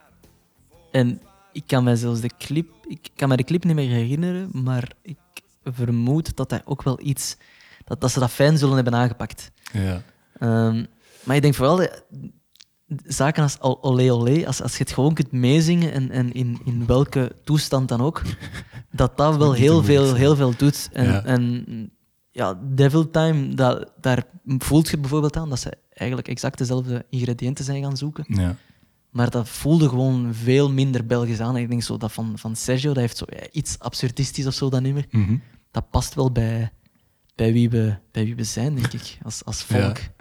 [0.91, 2.69] En ik kan mij zelfs de clip...
[2.87, 5.19] Ik kan mij de clip niet meer herinneren, maar ik
[5.65, 7.37] vermoed dat hij ook wel iets...
[7.85, 9.51] Dat, dat ze dat fijn zullen hebben aangepakt.
[9.73, 10.03] Ja.
[10.39, 10.85] Ehm,
[11.23, 11.89] maar ik denk vooral
[13.05, 16.59] zaken als Ol- Olé Olé, als, als je het gewoon kunt meezingen en, en in,
[16.65, 18.23] in welke toestand dan ook,
[18.91, 20.89] dat dat wel heel veel, heel veel doet.
[20.93, 21.25] En Ja.
[21.25, 21.65] en,
[22.31, 27.65] ja Devil Time, dat, daar voelt je bijvoorbeeld aan dat ze eigenlijk exact dezelfde ingrediënten
[27.65, 28.25] zijn gaan zoeken.
[28.29, 28.57] ja.
[29.09, 31.57] Maar dat voelde gewoon veel minder Belgisch aan.
[31.57, 34.69] Ik denk zo dat van, van Sergio, dat heeft zo ja, iets absurdistisch of zo,
[34.71, 35.05] dat nummer.
[35.11, 35.37] Mhm.
[35.71, 36.73] Dat past wel bij,
[37.35, 39.97] bij, wie, we, bij wie we zijn, denk ik, als, als volk.
[39.97, 40.13] Ja.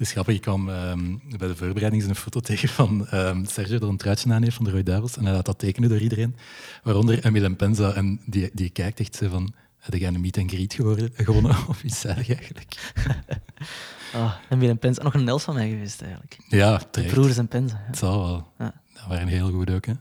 [0.00, 3.78] Het is grappig, ik kwam ehm, bij de voorbereiding een foto tegen van ehm, Sergio
[3.78, 5.16] dat een truitje aan heeft van de Roy Duivels.
[5.16, 6.36] En hij laat dat tekenen door iedereen.
[6.82, 7.92] Waaronder Emile Penza.
[7.92, 9.52] En die, die kijkt echt van...
[9.78, 11.56] Heb jij een meet and greet geworden, gewonnen?
[11.68, 12.74] Of iets eigenlijk?
[14.14, 14.98] Ah, en Willem Pens.
[14.98, 16.36] En nog een Els van mij geweest, eigenlijk.
[16.48, 17.14] Ja, De terecht.
[17.14, 17.72] broers en Pens.
[17.72, 17.80] Ja.
[17.86, 18.52] Het zal wel.
[18.58, 18.80] Ja.
[18.94, 19.86] Dat waren heel goed ook.
[19.86, 19.92] Hè.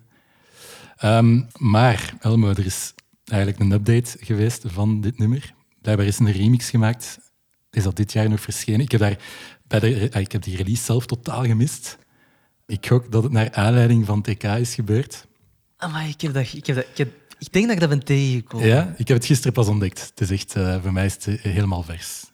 [0.97, 2.93] Ehm, maar, Elmo, er is
[3.25, 5.53] eigenlijk een update geweest van dit nummer.
[5.81, 7.19] Blijkbaar is een remix gemaakt.
[7.71, 8.79] Is dat dit jaar nog verschenen?
[8.79, 9.17] Ik heb, daar
[9.67, 11.97] bij de, ah, ik heb die release zelf totaal gemist.
[12.65, 15.27] Ik gok dat het naar aanleiding van TK is gebeurd.
[15.77, 18.03] Maar ik, heb dat, ik, heb dat, ik, heb, ik denk dat ik dat ben
[18.03, 18.67] tegengekomen.
[18.67, 19.99] Ja, ik heb het gisteren pas ontdekt.
[19.99, 22.25] Het is echt, eh, voor mij is het eh, helemaal vers.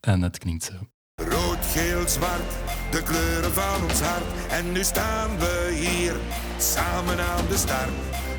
[0.00, 0.72] En het klinkt zo.
[1.14, 2.52] Rood, geel, zwart,
[2.90, 4.24] de kleuren van ons hart.
[4.50, 6.16] En nu staan we hier,
[6.58, 7.90] samen aan de start.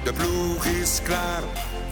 [0.03, 1.43] De ploeg is klaar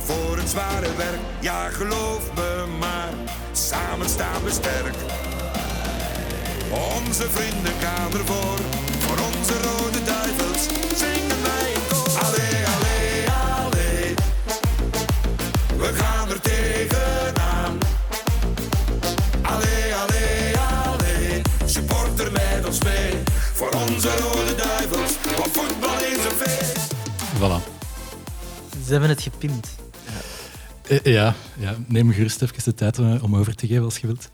[0.05, 1.19] voor een zware werk.
[1.39, 3.13] Ja, geloof me maar,
[3.51, 4.95] samen staan we sterk.
[6.97, 8.57] Onze vrienden gaan ervoor,
[8.99, 10.63] voor onze rode duivels
[10.97, 12.19] zingen wij een koor.
[12.23, 13.29] Allee, allee,
[13.61, 14.13] allee,
[15.77, 17.77] we gaan er tegenaan.
[19.41, 23.13] Allee, allee, allee, supporter met ons mee.
[23.53, 26.93] Voor onze rode duivels, want voetbal is een feest.
[27.39, 27.71] Voilà.
[28.85, 29.82] Ze hebben het gepimpt.
[30.89, 34.07] Eh, Ja, ja, neem gerust even de tijd eh, om over te geven als je
[34.07, 34.29] wilt.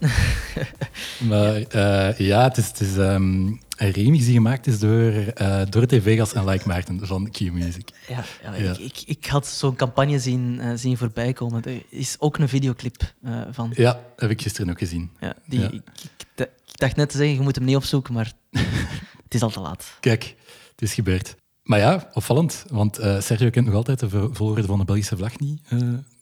[1.30, 5.62] maar eh, ja, het is, het is ehm, een remix die gemaakt is door eh
[5.70, 7.90] Dorothee Vegas en Like Maarten van Q-Music.
[8.08, 8.72] Ja, ja, Ja.
[8.72, 11.64] Ik, ik, ik had zo'n campagne zien, eh, zien voorbij komen.
[11.64, 13.72] Er is ook een videoclip eh, van.
[13.76, 15.12] Ja, heb ik gisteren ook gezien.
[15.20, 15.66] Ja, die, Ja.
[15.72, 16.40] Ik, ik, d-
[16.72, 18.32] ik dacht net te zeggen, je moet hem niet opzoeken, maar
[19.24, 19.86] het is al te laat.
[20.00, 20.36] Kijk,
[20.72, 21.36] het is gebeurd.
[21.64, 25.18] Maar ja, opvallend, want eh, Sergio kent nog altijd de vo- volgorde van de Belgische
[25.18, 25.80] vlag niet, eh,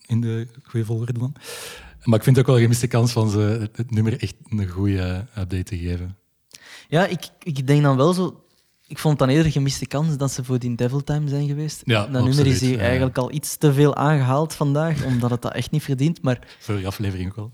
[0.08, 1.36] in de goede volgorde dan.
[2.04, 4.68] Maar ik vind het ook wel een gemiste kans van ze het, nummer echt een
[4.68, 6.18] goede update te geven.
[6.90, 8.42] Ja, ik, ik denk dan wel zo...
[8.88, 11.82] Ik vond het dan eerder gemiste kans dat ze voor die Devil Time zijn geweest.
[11.86, 12.84] Ja, dat nummer is hier ja.
[12.84, 16.22] eigenlijk al iets te veel aangehaald vandaag, omdat het dat echt niet verdient.
[16.22, 17.54] Maar Vorige aflevering ook al.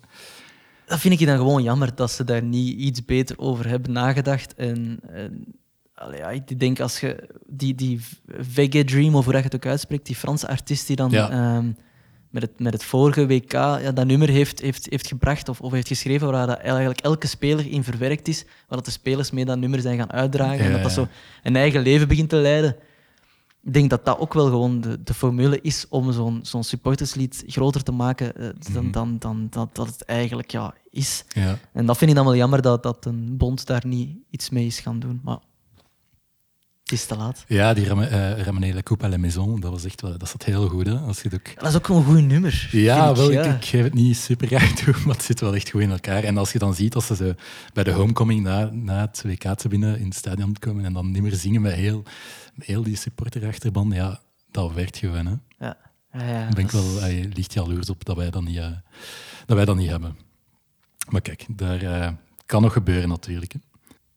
[0.86, 4.54] dat vind ik dan gewoon jammer, dat ze daar niet iets beter over hebben nagedacht.
[4.54, 5.46] En, en
[5.96, 9.56] allee, ja, ik denk als je die, die Vega Dream, of hoe dat je het
[9.56, 11.30] ook uitspreekt, die Franse artiest die dan Ja.
[11.30, 11.72] ehm,
[12.34, 15.72] met, het, met het vorige WK ja, dat nummer heeft, heeft, heeft gebracht of, of
[15.72, 19.46] heeft geschreven, waar dat eigenlijk elke speler in verwerkt is, waar dat de spelers mee
[19.46, 21.08] dat nummer zijn gaan uitdragen en dat dat zo
[21.44, 22.76] een eigen leven begint te leiden.
[23.64, 27.44] Ik denk dat dat ook wel gewoon de, de formule is om zo'n zo'n supporterslied
[27.48, 28.92] groter te maken eh, dan, Mhm.
[28.92, 31.26] dan, dan dat, dat het eigenlijk ja, is.
[31.28, 31.58] Ja.
[31.74, 34.66] En dat vind ik dan wel jammer dat, dat een bond daar niet iets mee
[34.66, 35.20] is gaan doen.
[35.24, 35.38] Maar
[36.94, 37.44] is te laat.
[37.48, 40.44] Ja, die Ram eh, La Coupe à la Maison, dat was echt wel, dat zat
[40.44, 40.86] heel goed.
[40.86, 40.96] Hè?
[40.96, 41.60] Als je het ook...
[41.60, 42.70] Dat is ook een goed nummer.
[42.72, 45.40] Ja, vind wel, ik, ik, ik geef het niet super graag toe, maar het zit
[45.40, 46.24] wel echt goed in elkaar.
[46.24, 47.36] En als je dan ziet dat ze
[47.74, 51.12] bij de homecoming na, na het WK te binnen in het stadion komen en dan
[51.12, 52.04] niet meer zingen met heel,
[52.54, 54.20] met heel die supporterachterban, ja,
[54.52, 55.26] dat werkt gewoon.
[55.26, 55.36] Hè.
[55.60, 55.78] Ja.
[56.14, 58.72] Ja, ja, ben ik wel eh, licht jaloers op dat wij dat niet, eh,
[59.46, 60.18] dat wij dat niet hebben.
[61.10, 62.12] Maar kijk, daar eh,
[62.46, 63.54] kan nog gebeuren natuurlijk.
[63.54, 63.60] Hè.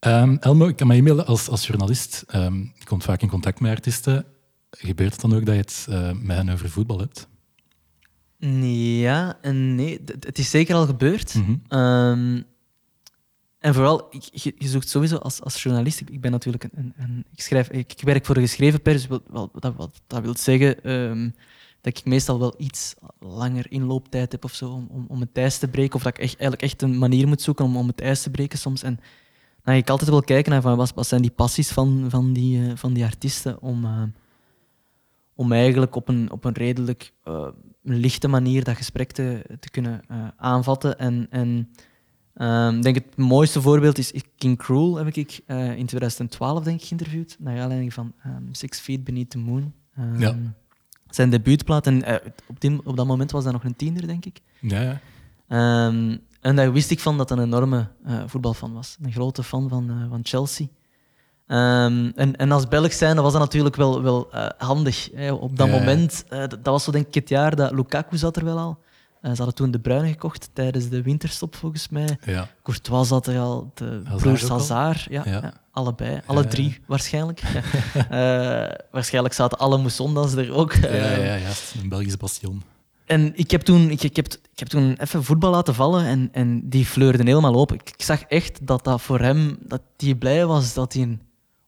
[0.06, 2.24] Ehm, Elmo, ik kan me e-mailen als, als journalist.
[2.26, 4.24] ehm je komt vaak in contact met artiesten.
[4.70, 7.28] Gebeurt het dan ook dat je het eh, met hen over voetbal hebt?
[9.00, 10.00] Ja en nee.
[10.20, 11.34] Het is zeker al gebeurd.
[11.34, 11.54] Mhm.
[11.68, 12.42] Ehm,
[13.58, 16.00] en vooral, je, je zoekt sowieso als, als journalist.
[16.00, 19.06] Ik, ben natuurlijk een, een, een- ik, schrijf, ik, ik werk voor de geschreven pers.
[19.08, 21.30] Dat, wat, dat wil zeggen ehm,
[21.80, 25.58] dat ik meestal wel iets langer inlooptijd heb of zo om, om, om het ijs
[25.58, 25.94] te breken.
[25.94, 28.30] Of dat ik echt, eigenlijk echt een manier moet zoeken om, om het ijs te
[28.30, 28.82] breken soms.
[28.82, 29.00] En
[29.66, 32.76] nou, ik altijd wel kijken naar van, wat, zijn die passies van, van, die, eh,
[32.76, 34.02] van die artiesten om, eh,
[35.34, 37.48] om eigenlijk op een, op een redelijk eh,
[37.82, 40.00] lichte manier dat gesprek te, te kunnen
[40.36, 40.98] aanvatten.
[40.98, 41.70] En, en
[42.34, 45.40] ehm, denk het mooiste voorbeeld is King Cruel, heb ik
[45.76, 49.72] in 2012 denk ik geïnterviewd, naar aanleiding van ehm, Six Feet Beneath the Moon.
[49.96, 50.36] Ehm, Ja.
[51.08, 51.86] Zijn debuutplaat.
[51.86, 54.40] En op, die, op dat moment was dat nog een tiener, denk ik.
[54.60, 55.00] Ja,
[55.48, 56.20] ja.
[56.46, 58.96] En daar wist ik van dat hij een enorme eh, voetbalfan was.
[59.02, 60.66] Een grote fan van, eh, van Chelsea.
[61.46, 65.08] Ehm, en, en als Belg zijnde was dat natuurlijk wel, wel eh, handig.
[65.14, 65.32] Hè.
[65.32, 65.78] Op dat Ja.
[65.78, 68.78] moment, dat, dat was zo denk ik het jaar dat Lukaku zat er wel al.
[69.22, 72.18] Ze hadden toen De Bruyne gekocht tijdens de winterstop, volgens mij.
[72.24, 72.48] ja.
[72.62, 74.48] Courtois zat er al, de broers?
[74.48, 75.06] Hazard.
[75.10, 75.52] Ja, Ja.
[75.70, 76.20] allebei.
[76.26, 77.42] Alle drie, waarschijnlijk.
[78.90, 80.72] Waarschijnlijk zaten alle Moussondas er ook.
[80.72, 81.48] Ja, Eh, ja, ja,
[81.82, 82.62] een Belgisch bastion.
[83.06, 86.28] En ik heb toen, ik, ik heb, ik heb toen even voetbal laten vallen en,
[86.32, 87.76] en die fleurde helemaal open.
[87.76, 91.18] Ik, ik zag echt dat dat voor hem, dat hij blij was dat hij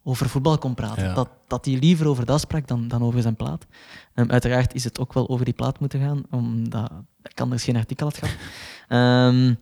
[0.02, 1.04] over voetbal kon praten.
[1.04, 1.14] Ja.
[1.14, 3.66] Dat, dat hij liever over dat sprak dan, dan over zijn plaat.
[4.14, 6.90] Uiteraard is het ook wel over die plaat moeten gaan, omdat
[7.22, 8.36] ik anders geen artikel had gehad.
[8.88, 9.54] Ehm,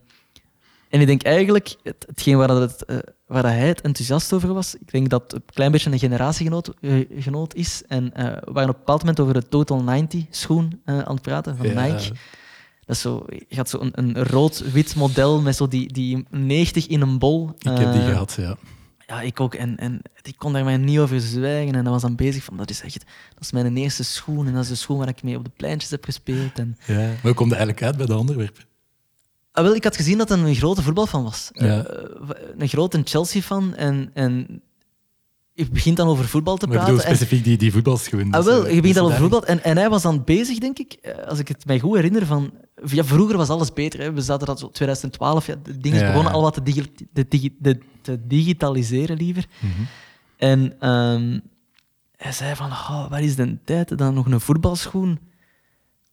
[0.89, 2.97] en ik denk eigenlijk, het, hetgeen waar, dat het, eh,
[3.27, 6.75] waar hij het enthousiast over was, ik denk dat het een klein beetje een generatiegenoot
[6.81, 7.83] eh, genoot is.
[7.89, 11.23] En eh, we waren op een bepaald moment over de Total 90 schoen aan het
[11.23, 11.87] praten van Ja.
[11.87, 12.13] Nike.
[12.85, 16.87] Dat is zo, je had zo een, een rood-wit model met zo die, die 90
[16.87, 17.49] in een bol.
[17.59, 18.57] Ik heb die Eh, gehad, ja.
[19.07, 19.55] Ja, ik ook.
[19.55, 21.75] En, en ik kon daar mij niet over zwijgen.
[21.75, 24.47] En dat was dan bezig van, dat is echt, dat is mijn eerste schoen.
[24.47, 26.59] En dat is de schoen waar ik mee op de pleintjes heb gespeeld.
[26.59, 26.95] En, ja.
[26.95, 28.65] Maar hoe komt eigenlijk uit bij de onderwerpen?
[29.57, 31.51] Ah, wel, ik had gezien dat hij een grote voetbalfan was.
[31.53, 31.85] Ja.
[31.85, 33.75] Eh, een grote Chelsea-fan.
[33.75, 34.63] En, en
[35.53, 36.95] je begint dan over voetbal te Maar praten.
[36.95, 38.33] en- specifiek die, die voetbalschoen.
[38.33, 39.45] Ah, dus, wel, eh, je begint dus al over voetbal.
[39.47, 42.27] En, en hij was dan bezig, denk ik, eh, als ik het mij goed herinner,
[42.27, 42.51] van...
[42.85, 44.01] Ja, vroeger was alles beter.
[44.01, 44.13] Hè.
[44.13, 46.07] We zaten dat zo 2012, ja, de dingen Ja.
[46.07, 49.47] begonnen al wat te, digi- de, digi- de- te digitaliseren, liever.
[49.61, 49.73] Mhm.
[50.37, 51.39] En ehm,
[52.17, 55.19] hij zei van, oh, waar is de tijd dan nog een voetbalschoen?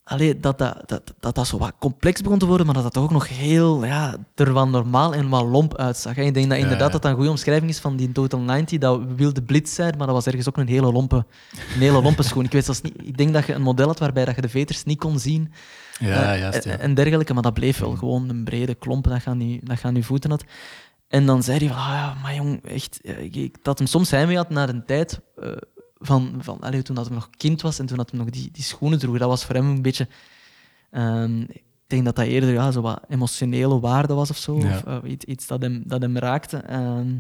[0.06, 2.94] Allee, dat dat, dat, dat dat zo wat complex begon te worden, maar dat dat
[2.94, 6.18] toch ook nog heel ja, er wat normaal en wat lomp uitzag.
[6.18, 6.92] Ik denk dat inderdaad ja.
[6.94, 10.06] dat dat een goede omschrijving is van die Total 90, dat wilde blitz zijn, maar
[10.08, 11.16] dat was ergens ook een hele lompe,
[11.76, 12.44] een hele lompe schoen.
[12.44, 14.50] Ik, weet zelfs niet, ik denk dat je een model had waarbij dat je de
[14.50, 15.54] veters niet kon zien
[16.00, 16.66] Ja, eh, juist.
[16.66, 16.78] en, Ja.
[16.78, 19.80] en dergelijke, maar dat bleef wel gewoon een brede klomp dat je aan je, dat
[19.82, 20.44] je aan je voeten had.
[21.08, 23.88] En dan zei hij van, ah ja, maar jong, echt, eh, ik- ik- dat hem
[23.88, 25.50] soms heimwee had naar een tijd eh,
[26.06, 28.50] van, van allee, toen dat hij nog kind was en toen dat hij nog die,
[28.52, 29.18] die schoenen droeg.
[29.18, 30.08] Dat was voor hem een beetje...
[30.92, 34.60] ehm, ik denk dat dat eerder ja, zo wat emotionele waarde was of zo.
[34.60, 34.78] Ja.
[34.78, 36.58] Of, eh, iets, iets dat, hem, dat hem raakte.
[36.58, 37.14] Ehm,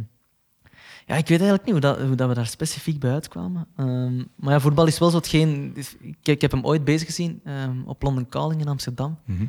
[1.06, 3.68] ja, ik weet eigenlijk niet hoe, dat, hoe dat we daar specifiek bij uitkwamen.
[3.76, 5.72] Ehm, maar ja, voetbal is wel zo hetgeen...
[5.76, 7.42] is- Ik, ik heb hem ooit bezig gezien
[7.86, 9.18] op London Calling in Amsterdam.
[9.26, 9.46] Mhm.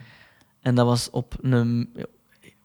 [0.61, 1.95] En dat was op een,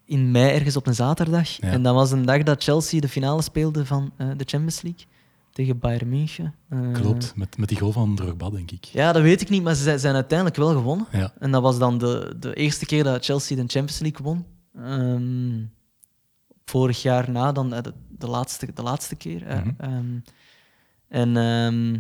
[0.06, 1.50] in mei ergens op een zaterdag.
[1.50, 1.68] Ja.
[1.68, 5.06] En dat was een dag dat Chelsea de finale speelde van eh, de Champions League
[5.52, 6.56] tegen Bayern München.
[6.70, 8.84] Eh, Klopt, met, met die goal van Drogba, denk ik.
[8.86, 11.08] Ja, dat weet ik niet, maar ze zijn- uiteindelijk wel gewonnen.
[11.12, 11.34] Ja.
[11.40, 14.46] En dat was dan de, de eerste keer dat Chelsea de Champions League won.
[14.76, 15.64] Ehm,
[16.66, 19.46] vorig jaar na dan eh, de, de, laatste, de laatste keer.
[19.46, 19.60] hè.
[19.60, 19.70] Mhm.
[19.78, 20.20] Ehm,
[21.08, 22.00] en ehm,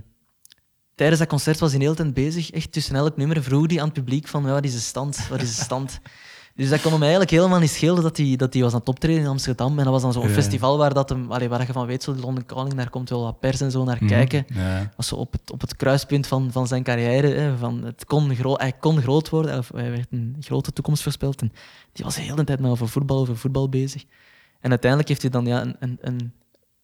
[0.95, 2.51] tijdens dat concert was hij de hele tijd bezig.
[2.51, 5.27] Echt tussen elk nummer vroeg hij aan het publiek van wat is de stand?
[5.27, 5.99] Wat is de stand?
[6.59, 8.87] Dus dat kon hem eigenlijk helemaal niet schelen dat hij, dat hij was aan het
[8.87, 9.77] optreden in Amsterdam.
[9.77, 10.29] En dat was dan zo'n Ja.
[10.33, 13.09] festival waar, dat hem, allee, waar je van weet, zo de London Calling, daar komt
[13.09, 14.07] wel wat pers en zo naar Mhm.
[14.07, 14.91] kijken Ja.
[14.95, 17.27] was zo op het, op het kruispunt van, van zijn carrière.
[17.27, 21.03] Hè, van het kon gro- hij kon groot worden, of hij werd een grote toekomst
[21.03, 21.41] voorspeld.
[21.41, 21.51] En
[21.91, 24.03] die was de hele tijd maar over voetbal, over voetbal bezig.
[24.59, 26.31] En uiteindelijk heeft hij dan ja, een, een, een,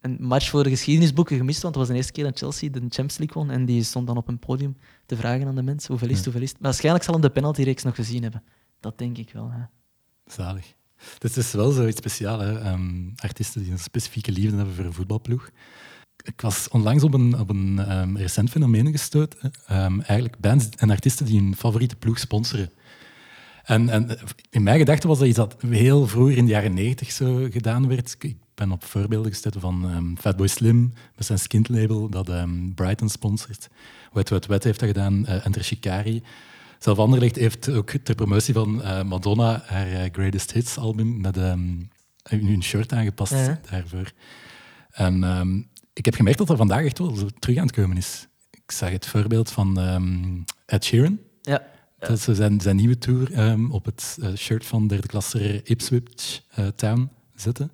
[0.01, 2.79] een match voor de geschiedenisboeken gemist, want het was de eerste keer dat Chelsea de
[2.79, 3.51] Champions League won.
[3.51, 6.23] En die stond dan op een podium te vragen aan de mensen, hoeveel is het,
[6.25, 6.59] hoeveel is het?
[6.59, 8.43] Maar waarschijnlijk zal hij de penaltyreeks nog gezien hebben.
[8.79, 9.51] Dat denk ik wel.
[9.51, 9.63] Hè.
[10.25, 10.73] Zalig.
[11.17, 12.59] Dus het is wel zoiets speciaals, hè?
[12.59, 15.49] Ehm, artiesten die een specifieke liefde hebben voor een voetbalploeg.
[16.23, 19.51] Ik was onlangs op een, op een ehm, recent fenomeen gestoten.
[19.67, 22.71] Ehm, eigenlijk bands en artiesten die hun favoriete ploeg sponsoren.
[23.63, 24.17] En, en
[24.49, 27.88] in mijn gedachten was dat iets dat heel vroeger in de jaren negentig zo gedaan
[27.88, 28.15] werd.
[28.19, 33.67] Ik ben op voorbeelden gestoten van Fatboy Slim met zijn skint-label dat ehm, Brighton sponsort.
[34.11, 36.23] Wet Wet Wet heeft dat gedaan, uh, Enter Shikari.
[36.79, 41.38] Zelf Anderlecht heeft ook ter promotie van uh, Madonna haar uh, Greatest Hits album met
[41.38, 41.89] um,
[42.23, 43.33] een shirt aangepast
[43.69, 44.11] daarvoor.
[44.91, 48.27] En um, ik heb gemerkt dat dat vandaag echt wel terug aan het komen is.
[48.51, 51.19] Ik zag het voorbeeld van um, Ed Sheeran.
[51.41, 51.63] Ja.
[51.99, 56.41] Dat is zijn, zijn nieuwe tour op het uh, shirt van derde klasser Ipswich
[56.75, 57.71] Town zetten.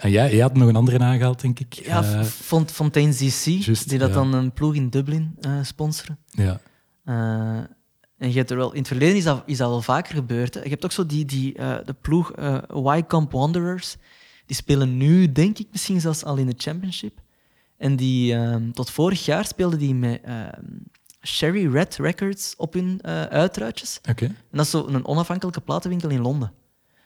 [0.00, 1.72] En jij, jij had nog een andere aangehaald, denk ik.
[1.72, 4.14] Ja, uh, Font Fontaine DC, just, die dat ja.
[4.14, 6.18] dan een ploeg in Dublin uh, sponsoren.
[6.30, 6.60] Ja.
[7.04, 7.64] Uh,
[8.20, 10.54] en je hebt er wel, in het verleden is dat, is dat wel vaker gebeurd.
[10.54, 10.62] Hè.
[10.62, 13.96] Je hebt ook zo die, die, uh, de ploeg uh, Wycombe Wanderers.
[14.46, 17.20] Die spelen nu, denk ik, misschien zelfs al in de championship.
[17.76, 20.64] En die, ehm, tot vorig jaar speelden die met ehm,
[21.26, 24.00] Sherry Red Records op hun uh, uitruitjes.
[24.10, 24.24] Oké.
[24.24, 26.52] En dat is zo een onafhankelijke platenwinkel in Londen.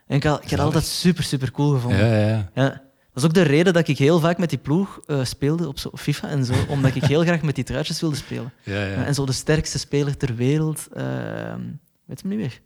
[0.06, 0.64] En ik had, ik had Zalig.
[0.64, 2.06] altijd super, super cool gevonden.
[2.06, 2.82] Ja, ja, ja.
[3.14, 5.78] Dat is ook de reden dat ik heel vaak met die ploeg eh, speelde op
[5.78, 8.52] zo FIFA en zo, omdat ik heel graag met die truitjes wilde spelen.
[8.62, 9.04] ja, ja.
[9.04, 11.60] En zo de sterkste speler ter wereld, ehm
[12.04, 12.60] weet je hem niet meer?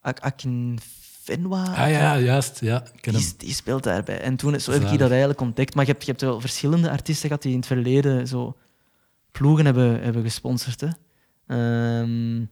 [0.00, 1.64] Ak Akinfenwa.
[1.64, 2.60] Ah ja, juist.
[2.60, 3.22] Ja, ken hem.
[3.22, 4.20] Die, die speelt daarbij.
[4.20, 5.74] En toen zo heb ik die dat eigenlijk ontdekt.
[5.74, 8.56] Maar je hebt, je hebt wel verschillende artiesten gehad die in het verleden zo
[9.30, 10.80] ploegen hebben, hebben gesponsord.
[10.80, 10.88] Hè.
[11.46, 12.44] Ehm,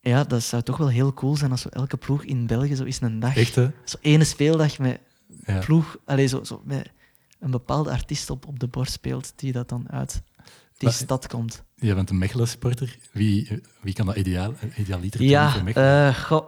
[0.00, 2.84] ja, dat zou toch wel heel cool zijn als zo elke ploeg in België zo
[2.84, 3.36] is een dag.
[3.36, 3.70] Echt, hè?
[3.84, 5.00] Zo ene speeldag met
[5.46, 5.58] Ja.
[5.58, 6.90] ploeg, allee, zo, zo met
[7.40, 10.22] een bepaalde artiest op, op de borst speelt die dat dan uit
[10.76, 11.62] die Maar- stad komt.
[11.74, 12.98] Je bent een Mechelen-supporter.
[13.12, 16.06] Wie, wie kan dat ideaal, idealiter doen Ja, voor Mechelen?
[16.08, 16.46] eh, goh,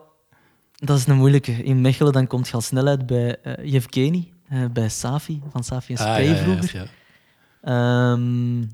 [0.75, 1.53] dat is een moeilijke.
[1.53, 5.65] In Mechelen dan komt je al snel uit bij eh Yevgeny, eh, bij Safi, van
[5.65, 6.75] Safi en Ah, Spray ja, ja, vroeger.
[6.75, 6.87] ja.
[8.13, 8.65] Ehm,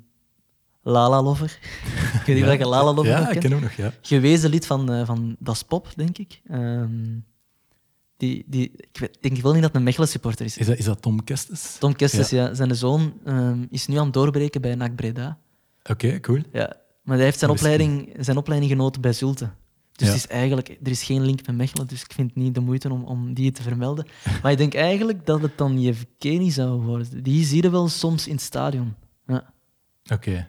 [0.83, 1.59] Lala Lover.
[2.21, 3.93] ik weet niet of je Lala Lover Ja, ik ken hem nog, ja.
[4.03, 6.41] Gewezen lid van, eh, van Das Pop, denk ik.
[6.47, 7.19] Ehm,
[8.21, 10.57] die, die, ik weet, denk wel niet dat het een Mechelen supporter is.
[10.59, 11.77] Is dat, is dat Tom Kestes?
[11.79, 12.55] Tom Kestes, ja.
[12.55, 15.39] Zijn zoon ehm, is nu aan het doorbreken bij NAC Breda.
[15.91, 16.43] Oké, cool.
[16.53, 16.77] Ja.
[17.03, 19.51] Maar hij heeft zijn opleiding, zijn opleiding genoten bij Zulte.
[19.93, 20.15] Dus Ja.
[20.15, 22.61] het is eigenlijk, er is geen link met Mechelen, dus ik vind het niet de
[22.61, 24.07] moeite om, om die te vermelden.
[24.43, 27.23] Maar ik denk eigenlijk dat het dan Yevgeny zou worden.
[27.23, 28.95] Die zie je wel soms in het stadion.
[29.27, 29.53] Ja.
[30.13, 30.49] Oké.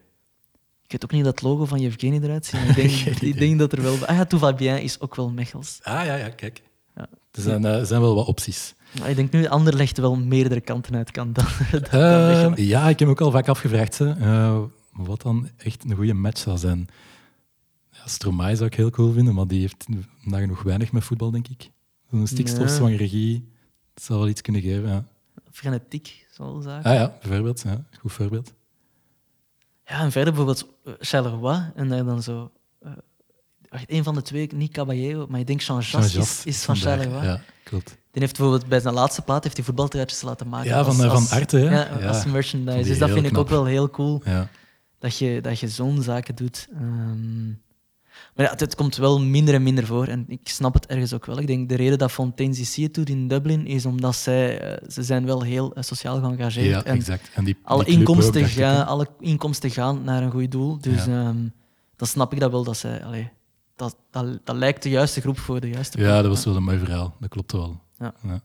[0.84, 2.60] Ik weet ook niet dat het logo van Yevgeny eruit ziet.
[2.70, 4.06] Ik denk, ik denk dat er wel...
[4.06, 5.80] Ah ja, Tout va bien is ook wel Mechels.
[5.84, 6.62] Ah ja, ja, kijk.
[7.32, 8.74] Er zijn, eh, zijn wel wat opties.
[9.00, 11.46] Maar ik denk nu Anderlecht wel meerdere kanten uit kan dan,
[11.92, 14.60] dan Eh, ja, ik heb me ook al vaak afgevraagd hè, eh,
[14.92, 16.88] wat dan echt een goede match zou zijn.
[17.92, 19.86] Ja, Stromae zou ik heel cool vinden, maar die heeft
[20.22, 21.72] nagenoeg weinig met voetbal, denk ik.
[22.12, 23.50] Zo'n stikstofzwang regie,
[23.94, 24.90] dat zou wel iets kunnen geven.
[24.90, 25.06] Ja.
[25.52, 26.92] Frenetiek, zo'n zaken.
[26.92, 27.62] Ah ja, bijvoorbeeld.
[27.62, 28.54] Ja, goed voorbeeld.
[29.86, 30.68] Ja, en verder bijvoorbeeld
[31.00, 32.52] Charleroi en daar dan zo...
[33.86, 36.76] een van de twee, niet Caballero, maar ik denk Jean-Jacques Jean is, is van.
[36.76, 37.26] Charleroi.
[37.26, 37.88] Ja, klopt.
[38.12, 40.70] Die heeft bijvoorbeeld bij zijn laatste plaat heeft hij voetbaltruitjes laten maken.
[40.70, 41.64] Ja, van, als, eh, van als- Arte, hè?
[41.76, 42.08] Ja, Ja.
[42.08, 42.78] als merchandise.
[42.78, 44.48] Die Dus dat vind ik ook wel heel cool, Ja.
[45.00, 46.68] dat je, dat je zo'n zaken doet.
[46.74, 47.48] Ehm,
[48.36, 50.08] maar ja, het, komt wel minder en minder voor.
[50.08, 51.40] En ik snap het ergens ook wel.
[51.40, 54.90] Ik denk de reden dat Fontaine CC het doet in Dublin is omdat zij, eh,
[54.90, 57.30] ze zijn wel heel eh, sociaal geëngageerd ja, en exact.
[57.34, 60.78] En die, alle, die club ook, inkomsten alle inkomsten gaan naar een goed doel.
[60.78, 61.38] Dus ehm,
[61.96, 62.64] dan snap ik dat wel.
[62.64, 63.30] Dat, zij, allee,
[63.82, 66.22] dat, dat, dat lijkt de juiste groep voor de juiste Ja, ploeg.
[66.22, 67.16] dat was wel een mooi verhaal.
[67.20, 67.82] Dat klopt wel.
[68.00, 68.14] Ja.
[68.24, 68.42] Ja,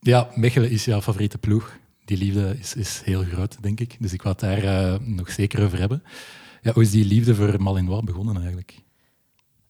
[0.00, 1.76] Ja, Mechelen is jouw favoriete ploeg.
[2.04, 3.96] Die liefde is, is heel groot, denk ik.
[4.00, 6.02] Dus ik wou het daar eh, nog zeker over hebben.
[6.62, 8.82] Ja, hoe is die liefde voor Malinois begonnen eigenlijk?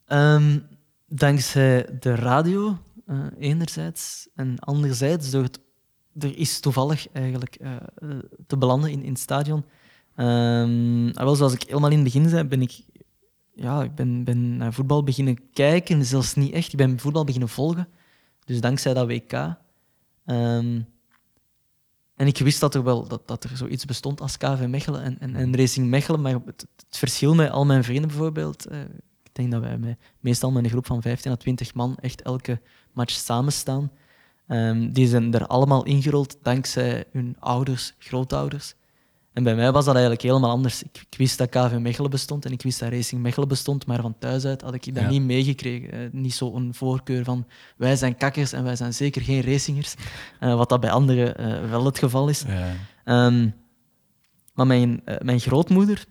[0.06, 0.58] Ehm,
[1.06, 4.28] dankzij de radio, eh, enerzijds.
[4.34, 5.60] En anderzijds, door het,
[6.18, 7.70] er is toevallig eigenlijk eh,
[8.46, 9.64] te belanden in, in het stadion.
[10.14, 12.72] Ah, wel, zoals ik helemaal in het begin zei, ben ik,
[13.54, 16.04] ja, ik ben, ben naar voetbal beginnen kijken.
[16.04, 16.72] Zelfs niet echt.
[16.72, 17.88] Ik ben voetbal beginnen volgen.
[18.44, 19.32] Dus dankzij dat WK.
[20.24, 20.80] Ehm,
[22.16, 25.34] en ik wist dat er wel dat, dat er zoiets bestond als KV Mechelen en,
[25.34, 26.20] en, Racing Mechelen.
[26.20, 28.66] Maar het, het verschil met al mijn vrienden bijvoorbeeld.
[28.66, 28.80] eh,
[29.22, 32.60] ik denk dat wij meestal met een groep van 15 à 20 man echt elke
[32.92, 33.90] match samen staan.
[34.46, 38.74] Ehm, die zijn er allemaal ingerold dankzij hun ouders, grootouders.
[39.34, 40.82] En bij mij was dat eigenlijk helemaal anders.
[40.82, 44.00] Ik, ik wist dat KV Mechelen bestond en ik wist dat Racing Mechelen bestond, maar
[44.00, 45.08] van thuis uit had ik dat Ja.
[45.10, 45.92] niet meegekregen.
[45.92, 49.94] Eh, niet zo'n voorkeur van wij zijn kakkers en wij zijn zeker geen racingers,
[50.40, 52.44] Eh, wat dat bij anderen eh, wel het geval is.
[52.46, 52.72] Ja.
[53.04, 53.48] Ehm,
[54.54, 56.04] maar mijn, mijn grootmoeder...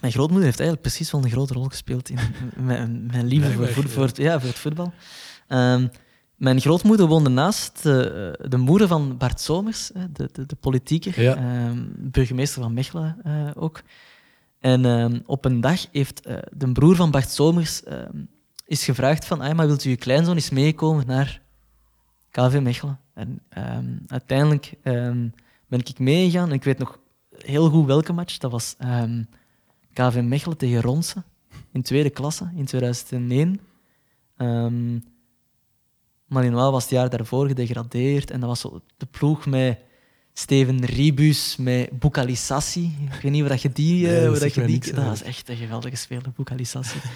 [0.00, 2.18] Mijn grootmoeder heeft eigenlijk precies wel een grote rol gespeeld in
[2.56, 4.92] mijn, mijn liefde voor, voor, het, ja, voor het voetbal.
[5.48, 5.86] Ehm,
[6.40, 11.36] mijn grootmoeder woonde naast de, de moeder van Bart Somers, de, de, de politieker, Ja.
[11.36, 13.82] ehm, burgemeester van Mechelen eh, ook.
[14.60, 18.24] En ehm, op een dag heeft eh, de broer van Bart Somers ehm,
[18.66, 21.42] is gevraagd van ah, maar wilt u uw kleinzoon eens meekomen naar
[22.30, 22.98] KV Mechelen?
[23.14, 23.42] En
[24.06, 24.74] uiteindelijk
[25.66, 26.48] ben ik meegegaan.
[26.48, 26.98] En ik weet nog
[27.30, 28.38] heel goed welke match.
[28.38, 28.76] Dat was
[29.92, 31.22] KV Mechelen tegen Ronse
[31.72, 33.60] in tweede klasse in 2001.
[34.36, 34.98] Ehm
[36.30, 38.30] Malinois was het jaar daarvoor gedegradeerd.
[38.30, 39.78] En dat was zo de ploeg met
[40.32, 42.96] Steven Ribus, met Bukalisassi.
[43.14, 44.06] Ik weet niet waar dat je die...
[44.06, 46.98] eh, Nee, dat waar dat je die niks, dat was echt een geweldige speler, Bukalisassi.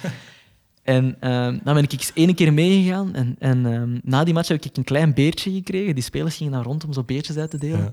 [0.83, 3.15] En ehm, dan ben ik eens één keer meegegaan.
[3.15, 5.95] En, en ehm, na die match heb ik een klein beertje gekregen.
[5.95, 7.79] Die spelers gingen daar rond om zo beertjes uit te delen.
[7.79, 7.93] Ja.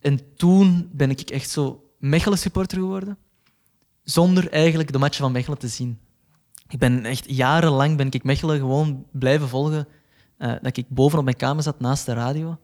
[0.00, 3.16] En toen ben ik echt zo Mechelen-supporter geworden.
[4.02, 5.98] Zonder eigenlijk de matchen van Mechelen te zien.
[6.68, 9.86] Ik ben echt jarenlang ben ik Mechelen gewoon blijven volgen
[10.38, 12.58] eh, dat ik boven op mijn kamer zat naast de radio.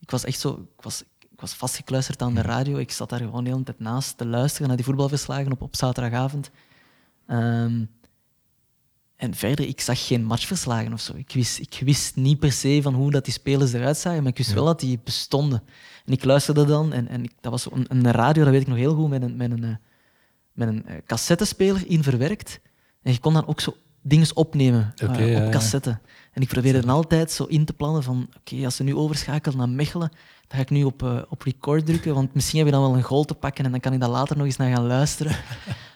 [0.00, 0.68] Ik was echt zo...
[0.76, 2.76] Ik was, ik was vastgekluisterd aan de radio.
[2.76, 5.76] Ik zat daar gewoon de hele tijd naast te luisteren naar die voetbalverslagen op, op
[5.76, 6.50] zaterdagavond.
[7.26, 7.84] Ehm,
[9.16, 11.12] en verder, ik zag geen matchverslagen of zo.
[11.16, 14.30] Ik wist, ik wist niet per se van hoe dat die spelers eruit zagen, maar
[14.30, 15.62] ik wist wel dat die bestonden.
[16.04, 18.68] En ik luisterde dan, en, en ik, dat was een, een radio, dat weet ik
[18.68, 19.74] nog heel goed, met een, met een, eh,
[20.52, 22.60] met een eh, cassettespeler in verwerkt.
[23.02, 25.44] En je kon dan ook zo dingen opnemen ja, ja.
[25.44, 25.98] op cassette.
[26.32, 29.58] En ik probeerde dan altijd zo in te plannen van, oké, als ze nu overschakelen
[29.58, 30.08] naar Mechelen,
[30.48, 32.94] dan ga ik nu op, eh, op record drukken, want misschien heb je dan wel
[32.94, 35.36] een goal te pakken en dan kan ik daar later nog eens naar gaan luisteren.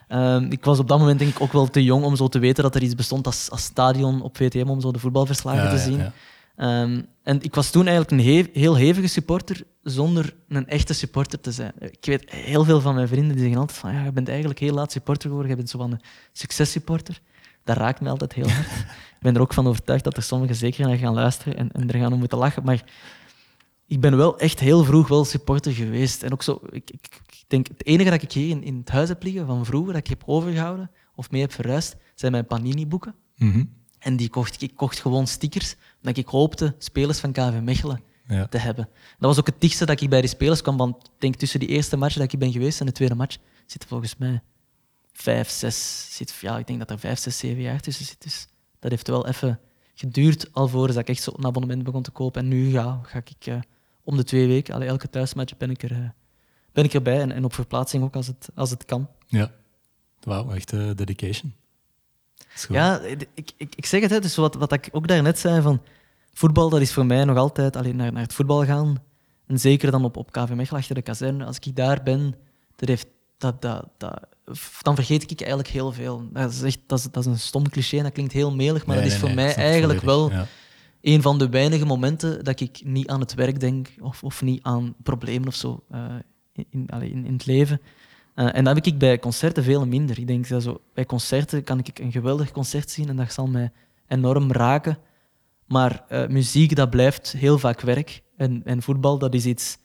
[0.08, 2.38] Ehm, ik was op dat moment denk ik ook wel te jong om zo te
[2.38, 5.70] weten dat er iets bestond als, als stadion op VTM om zo de voetbalverslagen Ja,
[5.70, 5.98] te zien.
[5.98, 6.12] ja.
[6.56, 11.40] Ehm, en ik was toen eigenlijk een he- heel hevige supporter zonder een echte supporter
[11.40, 11.72] te zijn.
[11.78, 14.58] Ik weet heel veel van mijn vrienden die zeggen altijd van ja, je bent eigenlijk
[14.58, 16.00] heel laat supporter geworden, je bent zo van een
[16.32, 17.20] successupporter.
[17.66, 18.66] Dat raakt me altijd heel hard.
[19.16, 21.90] ik ben er ook van overtuigd dat er sommigen zeker naar gaan luisteren en, en
[21.90, 22.64] er gaan om moeten lachen.
[22.64, 22.84] Maar
[23.86, 26.22] ik ben wel echt heel vroeg wel supporter geweest.
[26.22, 28.88] En ook zo, ik, ik, ik denk, het enige dat ik hier in, in het
[28.88, 32.46] huis heb liggen van vroeger, dat ik heb overgehouden of mee heb verhuisd, zijn mijn
[32.46, 33.14] Panini-boeken.
[33.36, 33.64] Mhm.
[33.98, 38.46] En die kocht, ik kocht gewoon stickers, omdat ik hoopte spelers van KV Mechelen Ja.
[38.46, 38.88] te hebben.
[39.18, 41.60] Dat was ook het dichtste dat ik bij die spelers kwam, want ik denk tussen
[41.60, 43.36] die eerste match dat ik ben geweest en de tweede match
[43.66, 44.40] zitten volgens mij
[45.16, 48.22] vijf, zes, zit, ja, ik denk dat er vijf, zes, zeven jaar tussen zit.
[48.22, 48.46] Dus
[48.78, 49.60] dat heeft wel even
[49.94, 52.42] geduurd alvorens dat ik echt zo een abonnement begon te kopen.
[52.42, 53.56] En nu ja, ga ik eh,
[54.02, 56.08] om de twee weken, allee, elke thuismatch ben ik, er, eh,
[56.72, 59.08] ben ik erbij en, en op verplaatsing ook als het, als het kan.
[59.26, 59.52] ja.
[60.20, 61.54] Wauw, echt eh, dedication.
[62.68, 65.82] Ja, ik, ik, ik zeg het, hè, dus wat, wat ik ook daarnet zei, van
[66.32, 69.02] voetbal, dat is voor mij nog altijd alleen naar, naar het voetbal gaan.
[69.46, 71.44] En zeker dan op, op KV Mechelen, achter de kazerne.
[71.44, 72.34] Als ik daar ben,
[72.76, 73.06] dat heeft,
[73.38, 74.26] dat, dat, dat,
[74.82, 76.28] dan vergeet ik eigenlijk heel veel.
[76.32, 78.96] Dat is, echt, dat is, dat is een stom cliché dat klinkt heel melig, maar
[78.96, 80.30] Nee, dat is nee, voor nee, mij eigenlijk wel.
[80.30, 80.46] Ja.
[81.00, 84.62] een van de weinige momenten dat ik niet aan het werk denk of, of niet
[84.62, 86.04] aan problemen of zo eh,
[86.52, 87.80] in, in, in, in het leven.
[88.34, 90.18] Eh, en dat heb ik bij concerten veel minder.
[90.18, 93.46] Ik denk dat zo, bij concerten kan ik een geweldig concert zien en dat zal
[93.46, 93.70] mij
[94.08, 94.98] enorm raken.
[95.66, 98.22] Maar eh, muziek, dat blijft heel vaak werk.
[98.36, 99.78] En, en voetbal, dat is iets...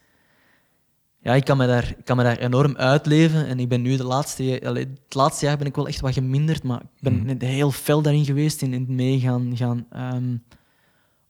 [1.23, 3.47] Ja, ik kan, me daar, ik kan me daar enorm uitleven.
[3.47, 4.61] En ik ben nu de laatste...
[4.65, 7.71] allee, het laatste jaar ben ik wel echt wat geminderd, maar ik ben net heel
[7.71, 10.35] fel daarin geweest, in, in het meegaan gaan ehm,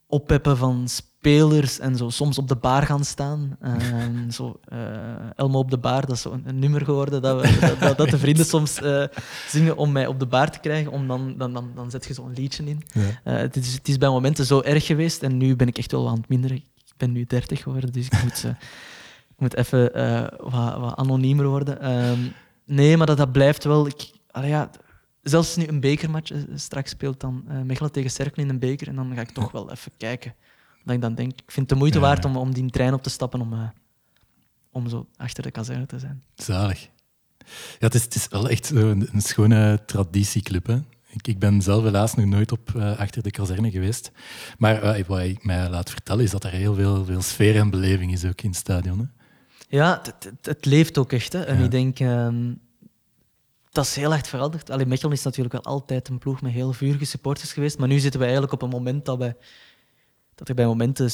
[0.08, 3.58] oppeppen van spelers en zo soms op de bar gaan staan.
[3.62, 4.80] Ehm, zo, eh,
[5.36, 7.98] Elmo op de bar, dat is zo een, een nummer geworden dat, we, dat, dat,
[7.98, 9.04] dat de vrienden soms eh,
[9.48, 10.92] zingen om mij op de bar te krijgen.
[10.92, 12.84] Om dan, dan, dan, dan zet je zo'n liedje in.
[12.92, 13.02] Ja.
[13.24, 15.92] Eh, het, is, het is bij momenten zo erg geweest en nu ben ik echt
[15.92, 16.58] wel aan het minderen.
[16.58, 18.46] Ik ben nu 30 geworden, dus ik moet,
[19.42, 21.82] moet even eh, wat, wat anoniemer worden.
[21.82, 22.20] Ehm,
[22.66, 23.88] nee, maar dat, dat blijft wel.
[23.88, 24.70] Ik, ja,
[25.22, 28.88] zelfs nu een bekermatch, eh, straks speelt dan eh Mechelen tegen Cerkel in een beker
[28.88, 30.36] en dan ga ik toch wel even kijken.
[30.84, 32.94] Dat ik dan denk, ik vind het de moeite Ja, waard om, om die trein
[32.94, 33.72] op te stappen om,
[34.72, 36.24] om zo achter de kazerne te zijn.
[36.36, 36.89] Zalig.
[37.80, 40.68] Ja, het is, het is wel echt een, een schone traditieclub.
[40.68, 40.80] Hè?
[41.08, 44.12] Ik, ik ben zelf helaas nog nooit op achter de kazerne geweest.
[44.58, 48.12] Maar wat ik mij laat vertellen is dat er heel veel, veel sfeer en beleving
[48.12, 49.00] is ook in het stadion.
[49.00, 49.20] Hè?
[49.72, 51.34] Ja, het, het, het leeft ook echt.
[51.34, 51.43] Hè.
[51.43, 51.63] En Ja.
[51.63, 52.53] ik denk, ehm,
[53.72, 54.69] dat is heel erg veranderd.
[54.69, 57.78] Alleen Mechelen is natuurlijk wel altijd een ploeg met heel vurige supporters geweest.
[57.78, 59.36] Maar nu zitten we eigenlijk op een moment dat, wij,
[60.36, 61.09] dat er bij momenten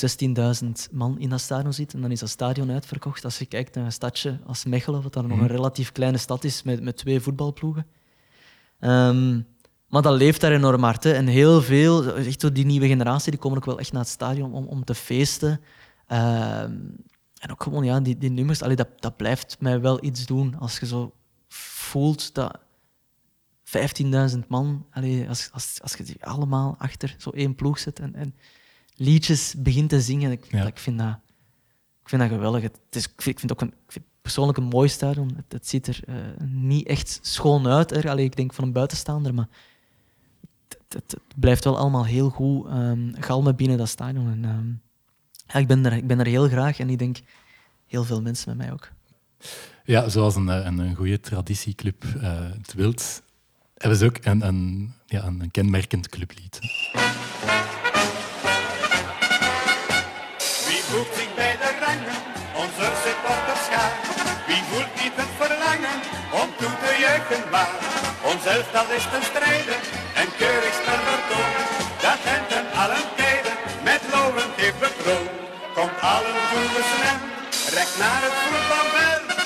[0.63, 1.93] 16.000 man in dat stadion zit.
[1.93, 3.23] En dan is dat stadion uitverkocht.
[3.25, 6.43] Als je kijkt naar een stadje als Mechelen, wat dan nog een relatief kleine stad
[6.43, 7.85] is met, met twee voetbalploegen.
[8.79, 9.41] Ehm,
[9.87, 11.03] maar dat leeft daar enorm hard.
[11.03, 11.11] Hè.
[11.13, 14.11] En heel veel, echt zo die nieuwe generatie, die komen ook wel echt naar het
[14.11, 15.61] stadion om, om te feesten.
[16.07, 16.73] Ehm,
[17.39, 20.59] en ook gewoon, ja, die, die nummers, allee, dat, dat blijft mij wel iets doen.
[20.59, 21.13] Als je zo
[21.47, 22.59] voelt dat
[24.33, 28.15] 15.000 man, allee, als, als, als je die allemaal achter zo één ploeg zet en,
[28.15, 28.35] en
[28.95, 30.65] liedjes begint te zingen, ik, Ja.
[30.65, 31.17] ik, vind, dat,
[32.01, 32.61] ik vind dat geweldig.
[32.61, 34.89] Het is, ik, vind, ik vind het ook een, ik vind het persoonlijk een mooi
[34.89, 35.33] stadion.
[35.35, 36.15] Het, het ziet er eh,
[36.47, 37.91] niet echt schoon uit.
[37.91, 38.09] Er.
[38.09, 39.47] Allee, ik denk van een buitenstaander, maar
[40.67, 44.27] het, het- het blijft wel allemaal heel goed ehm, galmen binnen dat stadion.
[44.29, 44.71] En, ehm,
[45.47, 47.17] ja, ik, ben er, ik ben er heel graag en ik denk
[47.87, 48.89] heel veel mensen met mij ook.
[49.83, 53.21] Ja, zoals een, eh, een, een goede traditieclub eh, het wilt,
[53.77, 56.59] hebben ze ook een, een, ja, een, een kenmerkend clublied.
[60.67, 62.19] Wie voelt zich bij de rangen,
[62.63, 63.93] onze supporterschaar?
[64.47, 65.97] Wie voelt niet het verlangen
[66.41, 67.75] om toe te juichen waar?
[68.31, 69.75] Ons elftal is ten strijde
[70.21, 71.55] en keurig spel vertoond.
[72.03, 75.36] Dat hen ten allen tijden met lovend heeft bekroond.
[75.77, 77.19] Komt allen toe besmet,
[77.73, 79.36] recht naar het voetbalveld.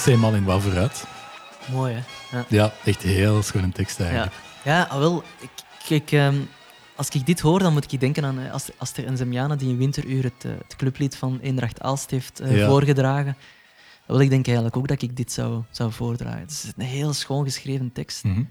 [0.00, 1.04] FC Man in Wouw vooruit.
[1.70, 2.36] Mooi, hè?
[2.36, 2.44] Ja.
[2.48, 4.34] Ja, echt heel schone tekst Ja, eigenlijk.
[4.64, 5.22] ja ah, wel.
[5.38, 5.50] Ik,
[5.86, 6.36] kijk, ehm,
[6.96, 9.68] als ik dit hoor, dan moet ik denken aan eh, Aster, Aster en Zemjana, die
[9.68, 12.68] in Winteruur het, eh, het clublied van Eendracht Aalst heeft eh, Ja.
[12.68, 13.36] voorgedragen.
[14.06, 16.40] Wel, ik denk eigenlijk ook dat ik dit zou, zou voordragen.
[16.40, 18.24] Het is een heel schoon geschreven tekst.
[18.24, 18.42] Mhm.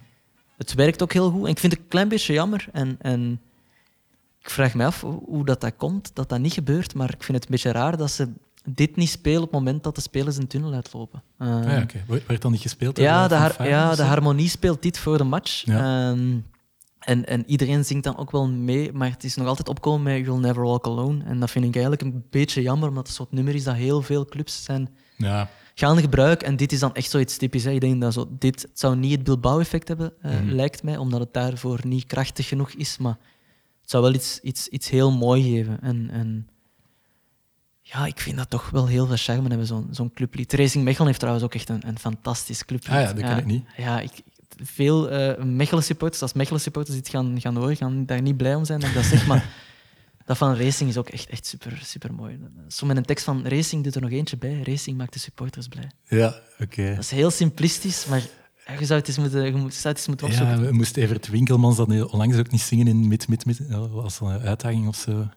[0.57, 1.43] Het werkt ook heel goed.
[1.43, 2.67] En ik vind het een klein beetje jammer.
[2.71, 3.41] En, en
[4.41, 6.95] ik vraag me af hoe hoe dat, dat komt, dat dat niet gebeurt.
[6.95, 8.29] Maar ik vind het een beetje raar dat ze
[8.75, 11.23] dit niet spelen op het moment dat de spelers een tunnel uitlopen.
[11.37, 11.85] Eh, Ah, ja.
[12.07, 12.97] Werd- Werd dan niet gespeeld?
[12.97, 15.65] ja, de, har- ja, de harmonie speelt dit voor de match.
[15.65, 16.09] Ja.
[16.11, 16.37] Ehm,
[16.99, 20.25] en, en iedereen zingt dan ook wel mee, maar het is nog altijd opkomen met
[20.25, 21.23] You'll Never Walk Alone.
[21.23, 23.75] En dat vind ik eigenlijk een beetje jammer, omdat het een soort nummer is dat
[23.75, 26.47] heel veel clubs zijn Ja, gaan gebruiken.
[26.47, 27.63] En dit is dan echt zoiets typisch.
[27.63, 27.71] Hè.
[27.71, 30.49] Ik denk dat zo, dit het zou niet het Bilbao-effect hebben, eh, Mhm.
[30.49, 32.97] lijkt mij, omdat het daarvoor niet krachtig genoeg is.
[32.97, 33.17] Maar
[33.81, 35.81] het zou wel iets, iets, iets heel mooi geven.
[35.81, 36.47] En, en
[37.91, 40.53] ja, ik vind dat toch wel heel veel charme hebben, zo'n zo'n clublied.
[40.53, 42.89] Racing Mechelen heeft trouwens ook echt een, een fantastisch clublied.
[42.89, 43.65] Ah ja, dat ken ik niet.
[43.77, 44.11] Ja, ik,
[44.63, 48.79] veel eh Mechelen-supporters, als Mechelen-supporters dit gaan, gaan horen, gaan daar niet blij om zijn
[48.79, 49.49] dat ik dat zeg, maar
[50.25, 52.39] dat van Racing is ook echt, echt super, super mooi.
[52.67, 54.61] Zo met een tekst van Racing doet er nog eentje bij.
[54.63, 55.91] Racing maakt de supporters blij.
[56.07, 56.89] ja oké.
[56.89, 58.21] Dat is heel simplistisch, maar
[58.79, 60.55] je zou het eens moeten, je zou het eens moeten opzoeken.
[60.55, 63.61] Ja, we moesten Evert Winkelmans dat nu onlangs ook niet zingen in Mid Mid Mid
[63.93, 65.27] als een uitdaging of zo.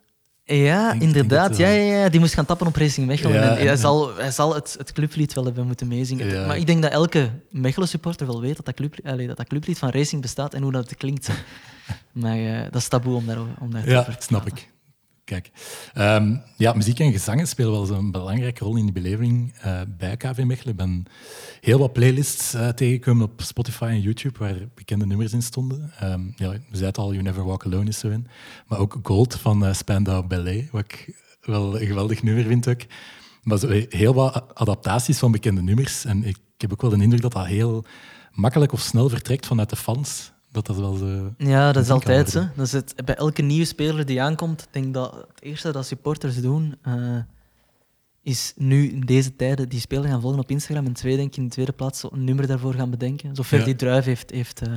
[0.45, 1.57] Ja, inderdaad.
[1.57, 3.35] ja, ja, ja, die moest gaan tappen op Racing Mechelen.
[3.35, 6.27] Ja, en hij en- zal, hij zal het, het clublied wel hebben moeten meezingen.
[6.29, 6.47] Ja.
[6.47, 9.91] Maar ik denk dat elke Mechelen-supporter wel weet dat dat, club, dat dat clublied van
[9.91, 11.29] Racing bestaat en hoe dat klinkt.
[12.13, 14.72] maar eh, dat is taboe om daar, om daar Ja, te snap ik.
[15.33, 15.51] Kijk,
[15.93, 20.17] ehm, ja, muziek en gezangen spelen wel zo'n belangrijke rol in de beleving eh, bij
[20.17, 20.73] KV Mechelen.
[20.73, 21.05] Ik ben
[21.61, 25.93] heel wat playlists eh, tegengekomen op Spotify en YouTube waar bekende nummers in stonden.
[25.99, 28.27] Ehm, ja, we zeiden al, You Never Walk Alone is zo in.
[28.67, 32.81] Maar ook Gold van eh, Spandau Ballet, wat ik wel een geweldig nummer vind ook.
[33.43, 33.59] Maar
[33.89, 36.05] heel wat adaptaties van bekende nummers.
[36.05, 37.85] En ik heb ook wel de indruk dat dat heel
[38.33, 40.32] makkelijk of snel vertrekt vanuit de fans.
[40.53, 41.35] Dat dat wel zo...
[41.39, 42.39] Ja, dat is altijd zo.
[42.39, 42.57] worden.
[42.57, 45.87] Dat is het, bij elke nieuwe speler die aankomt, ik denk dat het eerste dat
[45.87, 47.19] supporters doen, eh,
[48.23, 50.87] is nu in deze tijden die speler gaan volgen op Instagram.
[50.87, 53.37] En twee, denk ik in de tweede plaats een nummer daarvoor gaan bedenken.
[53.37, 53.77] Zo Ferdy Ja.
[53.77, 54.73] Druijf heeft, heeft, eh,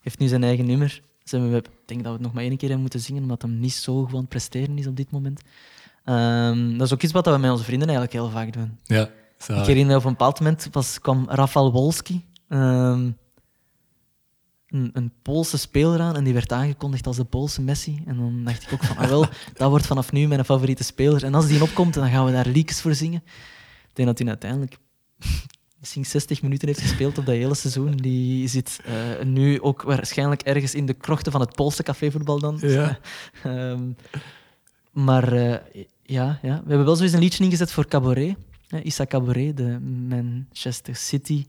[0.00, 1.02] heeft nu zijn eigen nummer.
[1.24, 3.72] Ik denk dat we het nog maar één keer hebben moeten zingen, omdat hem niet
[3.72, 5.40] zo gewoon presteren is op dit moment.
[6.04, 8.78] Ehm, dat is ook iets wat we met onze vrienden eigenlijk heel vaak doen.
[8.84, 9.10] Ja.
[9.38, 13.10] Ik herinner me op een bepaald moment was, kwam Rafał Wolski, ehm,
[14.68, 18.02] een, een Poolse speler aan, en die werd aangekondigd als de Poolse Messi.
[18.06, 21.24] En dan dacht ik ook van, ah wel, dat wordt vanaf nu mijn favoriete speler.
[21.24, 23.22] En als die opkomt, dan gaan we daar leaks voor zingen.
[23.88, 24.78] Ik denk dat hij uiteindelijk
[25.80, 27.96] misschien 60 minuten heeft gespeeld op dat hele seizoen.
[27.96, 32.58] Die zit eh, nu ook waarschijnlijk ergens in de krochten van het Poolse cafévoetbal dan.
[32.60, 32.98] Ja.
[33.42, 33.90] Ehm,
[34.92, 38.36] maar eh, ja, ja, we hebben wel zoiets een liedje ingezet voor Cabaret.
[38.68, 41.46] Eh, Issa Cabaret, de Manchester City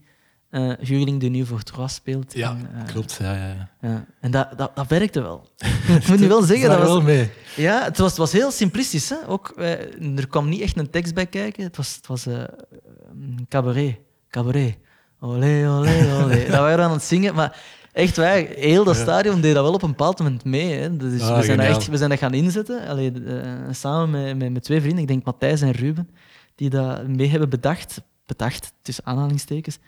[0.79, 2.33] huurling die nu voor Trois speelt.
[2.33, 3.17] Ja, En, eh, klopt.
[3.21, 4.05] Ja, ja, ja.
[4.19, 5.47] En dat, dat, dat werkte wel.
[5.99, 7.31] ik moet nu wel zeggen, dat was, wel mee.
[7.55, 9.09] ja, het was, het was heel simplistisch.
[9.09, 9.15] Hè?
[9.27, 11.63] Ook, eh, er kwam niet echt een tekst bij kijken.
[11.63, 13.95] Het was, het was een cabaret.
[14.29, 14.77] Cabaret.
[15.19, 16.45] Olé, olé, olé.
[16.49, 17.35] dat waren we aan het zingen.
[17.35, 20.73] Maar echt waar, heel dat stadion deed dat wel op een bepaald moment mee.
[20.73, 20.97] Hè?
[20.97, 22.87] Dus Ah, we, zijn echt, we zijn dat gaan inzetten.
[22.87, 23.13] Allee,
[23.71, 26.09] samen met, met, met twee vrienden, ik denk Matthijs en Ruben,
[26.55, 28.01] die dat mee hebben bedacht.
[28.25, 29.79] Bedacht, tussen aanhalingstekens.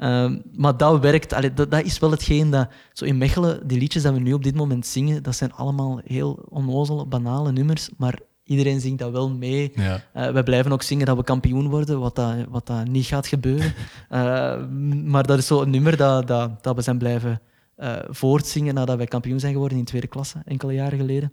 [0.00, 1.32] Ehm, maar dat werkt.
[1.32, 2.68] Allee, dat, dat is wel hetgeen dat...
[2.92, 6.00] Zo in Mechelen, die liedjes die we nu op dit moment zingen, dat zijn allemaal
[6.04, 7.88] heel onnozele, banale nummers.
[7.96, 9.72] Maar iedereen zingt dat wel mee.
[9.74, 10.02] Ja.
[10.12, 13.26] Eh, we blijven ook zingen dat we kampioen worden, wat dat, wat dat niet gaat
[13.26, 13.74] gebeuren.
[14.08, 14.66] Eh,
[15.04, 17.40] maar dat is zo een nummer dat, dat, dat we zijn blijven
[17.76, 21.32] eh, voortzingen nadat wij kampioen zijn geworden in tweede klasse, enkele jaren geleden.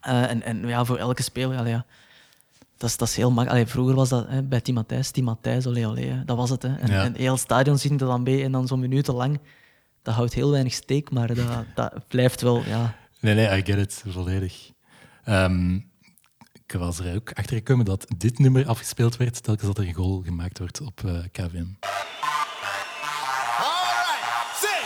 [0.00, 1.86] Eh, en, en ja, voor elke speler, ja,
[2.76, 3.68] dat is, dat is heel makkelijk.
[3.68, 6.62] Vroeger was dat hè, bij Tim Matthijs, Tim Matthijs, olé, olé, hè, dat was het.
[6.62, 6.76] Hè.
[6.76, 7.04] En, Ja.
[7.04, 9.40] en heel het stadion zingt er dan mee en dan zo'n minuten lang.
[10.02, 13.78] Dat houdt heel weinig steek, maar dat, dat blijft wel, ja, Nee, nee, I get
[13.78, 14.70] it, volledig.
[15.24, 15.74] Ehm,
[16.52, 19.94] ik was er ook achter gekomen dat dit nummer afgespeeld werd telkens dat er een
[19.94, 21.66] goal gemaakt wordt op eh, KVM.
[23.66, 24.24] All right,
[24.62, 24.84] sing.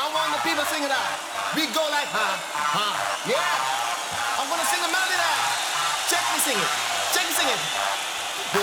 [0.00, 1.16] I want the people sing it out.
[1.56, 2.34] We go like, huh,
[8.50, 8.54] I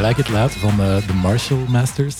[0.00, 2.16] like It Loud van eh, de Marshall Masters.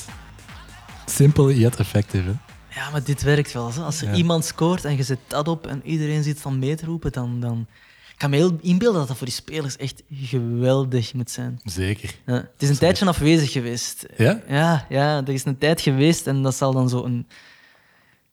[1.22, 2.24] Simpel yet effective.
[2.24, 2.80] Hè?
[2.80, 3.70] Ja, maar dit werkt wel.
[3.70, 3.82] Zo.
[3.82, 4.14] Als er Ja.
[4.14, 7.40] iemand scoort en je zet dat op en iedereen zit van mee te roepen, dan,
[7.40, 7.66] dan...
[8.12, 11.60] Ik kan me heel inbeelden dat dat voor die spelers echt geweldig moet zijn.
[11.64, 12.14] Zeker.
[12.26, 12.34] Ja.
[12.34, 14.06] Het is een tijdje afwezig geweest.
[14.16, 14.42] Ja?
[14.48, 17.26] Ja, ja, er is een tijd geweest en dat zal dan zo een...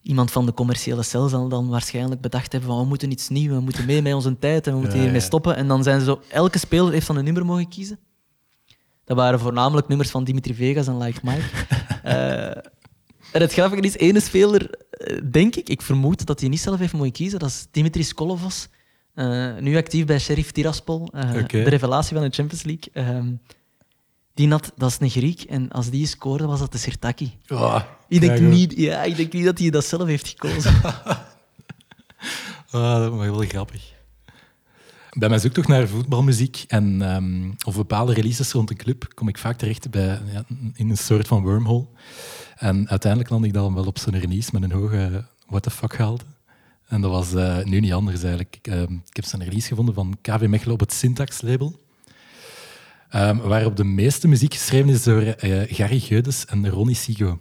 [0.02, 3.54] Iemand van de commerciële cel zal dan waarschijnlijk bedacht hebben van we moeten iets nieuws,
[3.56, 5.56] we moeten mee met onze tijd en we moeten hiermee stoppen.
[5.56, 6.22] En dan zijn ze zo...
[6.28, 8.00] Elke speler heeft dan een nummer mogen kiezen.
[9.06, 11.44] Dat waren voornamelijk nummers van Dimitri Vegas en Like Mike.
[12.04, 12.52] Eh,
[13.32, 16.80] en het grappige is, ene speler, eh, denk ik, ik vermoed dat hij niet zelf
[16.80, 18.68] heeft mogen kiezen, dat is Dimitris Kolovos.
[19.14, 22.90] Eh, nu actief bij Sheriff Tiraspol, eh, de revelatie van de Champions League.
[22.94, 23.32] Ehm,
[24.34, 27.38] die had, dat is een Griek, en als die scoorde, was dat de Sirtaki.
[27.50, 30.74] Oh, Ik denk, niet, ja, ik denk niet dat hij dat zelf heeft gekozen.
[32.72, 33.94] Ah, dat was wel grappig.
[35.10, 39.38] Bij mijn zoektocht naar voetbalmuziek en, ehm, of bepaalde releases rond een club kom ik
[39.38, 41.88] vaak terecht bij, ja, in een soort van wormhole.
[42.60, 45.93] En uiteindelijk landde ik dan wel op zo'n release met een hoge what the fuck
[45.93, 46.26] gehalte.
[46.88, 48.55] En dat was eh, nu niet anders eigenlijk.
[48.55, 51.80] Ik, ehm, ik heb zo'n release gevonden van KV Mechelen op het Syntax-label.
[53.10, 57.39] Ehm, waarop de meeste muziek geschreven is door eh, Gary Geudes en Ronnie Sigo.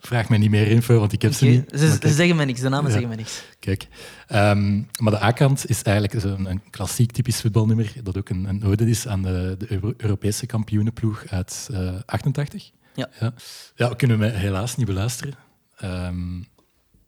[0.00, 1.70] Vraag mij niet meer info, want ik heb ze niet.
[1.80, 2.14] Ze, kijk.
[2.14, 2.90] zeggen mij niks, de namen Ja.
[2.90, 3.42] zeggen mij niks.
[3.58, 3.88] Kijk,
[4.26, 8.88] ehm, maar de A-kant is eigenlijk een klassiek typisch voetbalnummer dat ook een, een ode
[8.90, 12.70] is aan de, de Euro- Europese kampioenenploeg uit eh 88.
[12.94, 13.08] Ja.
[13.20, 13.32] Ja.
[13.74, 15.34] ja, kunnen we helaas niet beluisteren.
[15.76, 16.38] Ehm,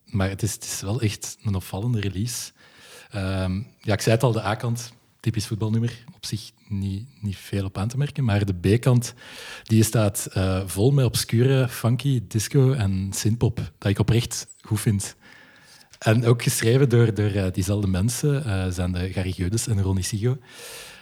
[0.05, 2.53] maar het is, is wel echt een opvallende release.
[3.11, 7.65] Ehm, ja, ik zei het al, de A-kant, typisch voetbalnummer, op zich niet, niet veel
[7.65, 8.25] op aan te merken.
[8.25, 9.15] Maar de B-kant,
[9.63, 15.17] die staat eh, vol met obscure, funky, disco en synthpop, dat ik oprecht goed vind.
[15.99, 20.05] En ook geschreven door, door eh, diezelfde mensen, eh, zijn de Gary Geudes en Ronnie
[20.05, 20.39] Sigo.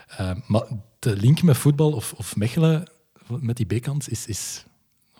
[0.08, 0.62] Eh, maar
[0.98, 2.90] de link met voetbal of, of Mechelen,
[3.40, 4.64] met die B-kant, is, is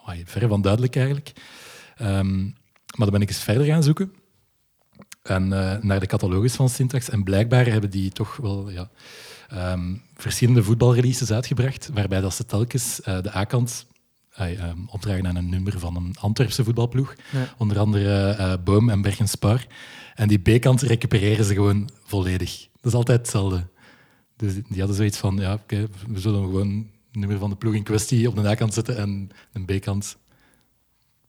[0.06, 1.32] oh, ver van duidelijk eigenlijk.
[1.96, 4.12] Ehm, maar dan ben ik eens verder gaan zoeken.
[5.22, 7.10] En eh, naar de catalogus van Syntax.
[7.10, 8.90] En blijkbaar hebben die toch wel ja,
[9.48, 13.86] ehm, verschillende voetbalreleases uitgebracht, waarbij dat ze telkens eh, de A-kant
[14.34, 17.14] eh, ehm, opdragen aan een nummer van een Antwerpse voetbalploeg.
[17.32, 17.54] Ja.
[17.58, 19.66] Onder andere eh, Boom en Bergen Spar.
[20.14, 22.68] En die B-kant recupereren ze gewoon volledig.
[22.72, 23.66] Dat is altijd hetzelfde.
[24.36, 27.82] Dus die hadden zoiets van, ja, oké, we zullen gewoon nummer van de ploeg in
[27.82, 30.16] kwestie op de A-kant zetten en een B-kant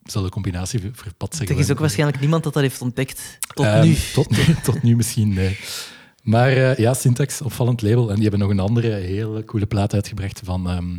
[0.03, 1.47] zal de combinatie ver- verpatsen.
[1.47, 3.37] Er is ook waarschijnlijk niemand dat dat heeft ontdekt.
[3.53, 3.95] Tot Ehm, nu.
[4.13, 5.57] Tot nu, tot nu misschien, nee.
[6.21, 8.09] Maar eh, ja, Syntax, opvallend label.
[8.09, 10.97] En die hebben nog een andere hele coole plaat uitgebracht van ehm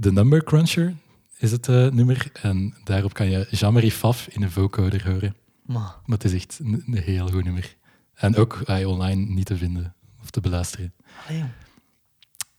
[0.00, 0.94] The Number Cruncher,
[1.38, 2.30] is het eh, nummer.
[2.42, 5.36] En daarop kan je Jean-Marie Faf in een vocoder horen.
[5.62, 7.76] Maar, Maar het is echt een, een heel goed nummer.
[8.14, 10.92] En ook eh, online niet te vinden of te beluisteren.
[11.28, 11.44] allee.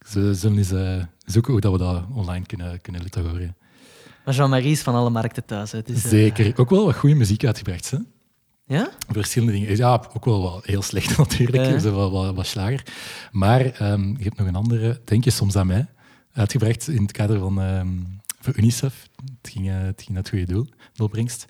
[0.09, 3.55] Ze zullen eens eh, zoeken hoe dat we dat online kunnen, kunnen laten horen.
[4.25, 5.71] maar Jean-Marie is van alle markten thuis.
[5.71, 5.81] Hè.
[5.81, 6.59] Eh, Zeker.
[6.59, 7.91] Ook wel wat goede muziek uitgebracht.
[7.91, 7.97] Hè?
[8.65, 8.89] Ja?
[9.07, 9.77] Verschillende dingen.
[9.77, 11.65] Ja, ook wel wat heel slecht natuurlijk.
[11.65, 11.79] Ja.
[11.79, 12.83] Zijn wel wat, wat slager.
[13.31, 15.85] Maar ehm, je hebt nog een andere, denk je soms aan mij,
[16.33, 17.87] uitgebracht in het kader van ehm,
[18.39, 19.07] voor UNICEF.
[19.41, 21.45] Het ging, eh, het ging naar het goede doel, de opbrengst.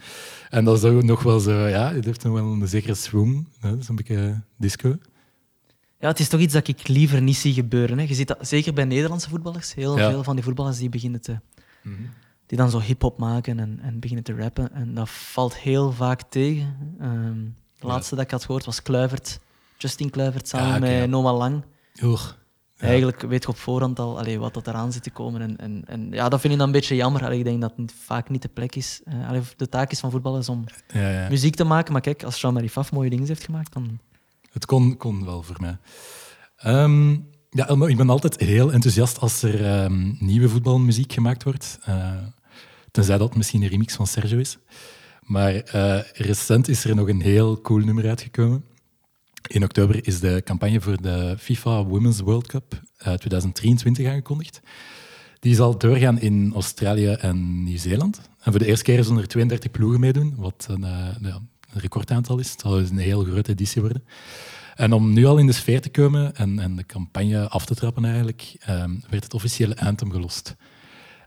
[0.50, 3.48] En dat is ook nog wel zo, ja, het heeft nog wel een zekere swing.
[3.60, 4.96] hè, Zo'n beetje disco.
[6.00, 7.98] Ja, het is toch iets dat ik liever niet zie gebeuren.
[7.98, 8.04] Hè.
[8.04, 9.74] Je ziet dat zeker bij Nederlandse voetballers.
[9.74, 10.10] Heel Ja.
[10.10, 11.40] veel van die voetballers die beginnen te...
[12.46, 14.74] Die dan zo hip-hop maken en, en beginnen te rappen.
[14.74, 16.96] En dat valt heel vaak tegen.
[17.00, 17.40] Ehm,
[17.80, 19.40] de laatste dat ik had gehoord was Kluivert.
[19.78, 21.06] Justin Kluivert samen met ja.
[21.06, 21.64] Noah Lang.
[22.04, 22.22] Oeh.
[22.76, 22.88] Ja.
[22.88, 25.42] Eigenlijk weet je op voorhand al allee, wat dat eraan zit te komen.
[25.42, 27.24] En, en, en ja, dat vind ik dan een beetje jammer.
[27.26, 29.02] Allee, ik denk dat het vaak niet de plek is.
[29.06, 31.30] Eh, allee, de taak is van voetballers om Ja, ja.
[31.30, 31.92] muziek te maken.
[31.94, 34.00] Maar kijk, als Jean-Marie Faf mooie dingen heeft gemaakt, dan...
[34.58, 35.78] Het kon, kon wel voor mij.
[36.58, 37.12] Ehm,
[37.50, 41.80] ja, ik ben altijd heel enthousiast als er ehm, nieuwe voetbalmuziek gemaakt wordt.
[41.84, 42.12] Eh,
[42.92, 44.58] tenzij dat misschien een remix van Sergio is.
[45.22, 48.66] Maar eh, recent is er nog een heel cool nummer uitgekomen.
[49.48, 54.62] In oktober is de campagne voor de FIFA Women's World Cup eh, 2023 aangekondigd.
[55.40, 58.22] Die zal doorgaan in Australië en Nieuw-Zeeland.
[58.40, 61.42] En voor de eerste keer zullen er 32 ploegen meedoen, wat een, eh, ja,
[61.80, 62.52] recordaantal is.
[62.52, 64.04] Het zal dus een heel grote editie worden.
[64.76, 67.76] En om nu al in de sfeer te komen en, en de campagne af te
[67.76, 70.56] trappen eigenlijk, ehm, werd het officiële anthem gelost.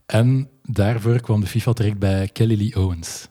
[0.07, 3.29] En daarvoor kwam de FIFA terecht bij Kelly Lee Owens.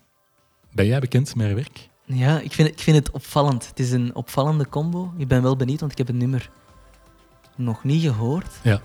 [0.72, 1.90] Ben jij bekend met haar werk?
[2.06, 3.68] Ja, ik vind, ik vind het opvallend.
[3.68, 5.14] Het is een opvallende combo.
[5.18, 6.50] Ik ben wel benieuwd, want ik heb het nummer
[7.56, 8.60] nog niet gehoord.
[8.64, 8.82] Ja.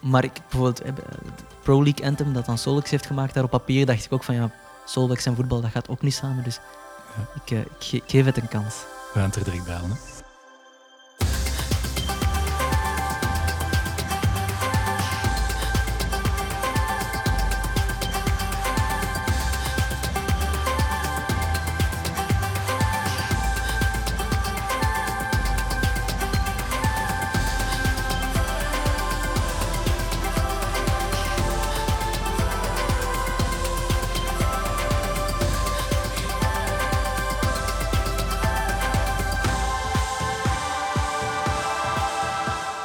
[0.00, 3.50] Maar ik, bijvoorbeeld eh, het Pro League Anthem dat dan Solix heeft gemaakt, daar op
[3.50, 4.52] papier dacht ik ook van ja,
[4.84, 6.44] Solix en voetbal, dat gaat ook niet samen.
[6.44, 6.60] Dus
[7.44, 8.74] ik, eh, ik, ge- ik geef het een kans.
[9.12, 9.98] We gaan het er direct bij halen.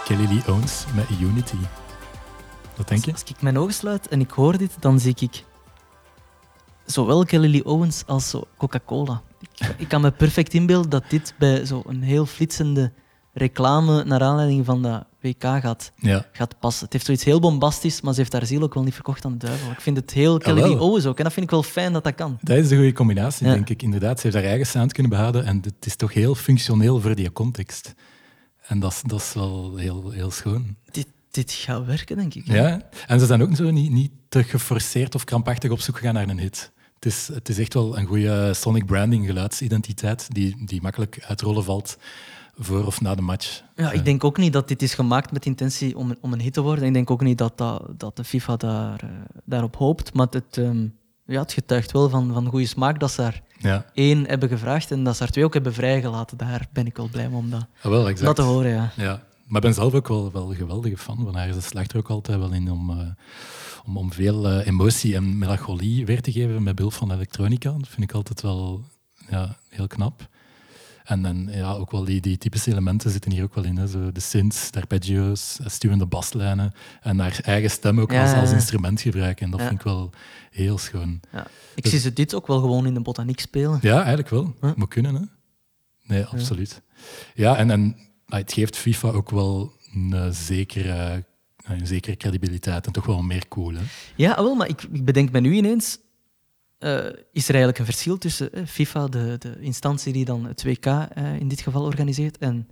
[0.06, 1.56] Kelly Lee Owens met Unity.
[2.76, 3.12] Wat denk je?
[3.12, 5.43] Als ik mijn ogen sluit en ik hoor dit, dan zie ik
[6.86, 9.22] zowel Kelly Lee Owens als Coca-Cola.
[9.39, 12.91] Ik, ik kan me perfect inbeelden dat dit bij zo'n heel flitsende
[13.34, 16.26] reclame naar aanleiding van dat WK gaat, Ja.
[16.32, 16.84] gaat passen.
[16.84, 19.38] Het heeft zoiets heel bombastisch, maar ze heeft haar ziel ook wel niet verkocht aan
[19.38, 19.72] de duivel.
[19.72, 20.80] Ik vind het heel Kelly Lee.
[20.80, 21.18] Owens ook.
[21.18, 22.38] En dat vind ik wel fijn dat dat kan.
[22.41, 23.53] Dat is de goede combinatie, Ja.
[23.53, 23.82] denk ik.
[23.82, 27.16] Inderdaad, ze heeft haar eigen sound kunnen behouden en het is toch heel functioneel voor
[27.16, 27.93] die context.
[28.68, 30.76] En dat is, dat is wel heel, heel schoon.
[30.91, 32.47] Dit, dit gaat werken, denk ik.
[32.47, 36.13] Ja, en ze zijn ook zo niet, niet te geforceerd of krampachtig op zoek gegaan
[36.13, 36.72] naar een hit.
[36.95, 41.63] Het is, het is echt wel een goede sonic branding, geluidsidentiteit, die, die makkelijk uitrollen
[41.63, 41.97] valt
[42.57, 43.63] voor of na de match.
[43.76, 46.53] Ja, ik denk ook niet dat dit is gemaakt met intentie om, om een hit
[46.53, 46.86] te worden.
[46.86, 49.09] Ik denk ook niet dat, dat, dat de FIFA daar, eh,
[49.43, 50.13] daarop hoopt.
[50.13, 50.88] Maar het, ehm,
[51.26, 54.92] ja, het getuigt wel van, van goede smaak dat ze daar Ja, één hebben gevraagd
[54.92, 56.38] en dat ze er twee ook hebben vrijgelaten.
[56.38, 58.26] Daar ben ik wel blij om dat, Ah, wel, exact.
[58.26, 58.72] dat te horen.
[58.72, 58.92] Ja.
[58.96, 61.54] Ja, maar ik ben zelf ook wel, wel een geweldige fan van haar.
[61.54, 63.08] Ze slaagt er ook altijd wel in om, eh,
[63.86, 67.72] om, om veel eh, emotie en melancholie weer te geven met behulp van elektronica.
[67.72, 68.84] Dat vind ik altijd wel
[69.30, 70.28] ja, heel knap.
[71.06, 73.78] En, en ja, ook wel die, die typische elementen zitten hier ook wel in.
[73.78, 73.88] Hè.
[73.88, 78.34] Zo de synths, de arpeggios, eh, stuwende baslijnen en haar eigen stem ook Ja, als,
[78.39, 79.45] als instrument gebruiken.
[79.45, 80.10] En dat vind ik wel
[80.51, 81.20] heel schoon.
[81.32, 81.47] Ja.
[81.76, 83.80] Ik zie ze dit ook wel gewoon in de botaniek spelen.
[83.82, 84.56] Ja, eigenlijk wel.
[84.62, 84.72] Huh?
[84.76, 85.22] Moet kunnen, hè?
[86.03, 86.82] Nee, absoluut.
[87.34, 87.95] Ja, en, en
[88.28, 93.06] ah, het geeft FIFA ook wel een eh, zekere, eh, een zekere credibiliteit en toch
[93.06, 93.74] wel meer cool.
[93.74, 93.82] Hè?
[94.16, 95.97] Ja, wel, maar ik, ik bedenk me nu ineens.
[96.78, 100.64] Eh, is er eigenlijk een verschil tussen eh, FIFA, de, de instantie die dan het
[100.64, 102.68] WK eh, in dit geval organiseert, en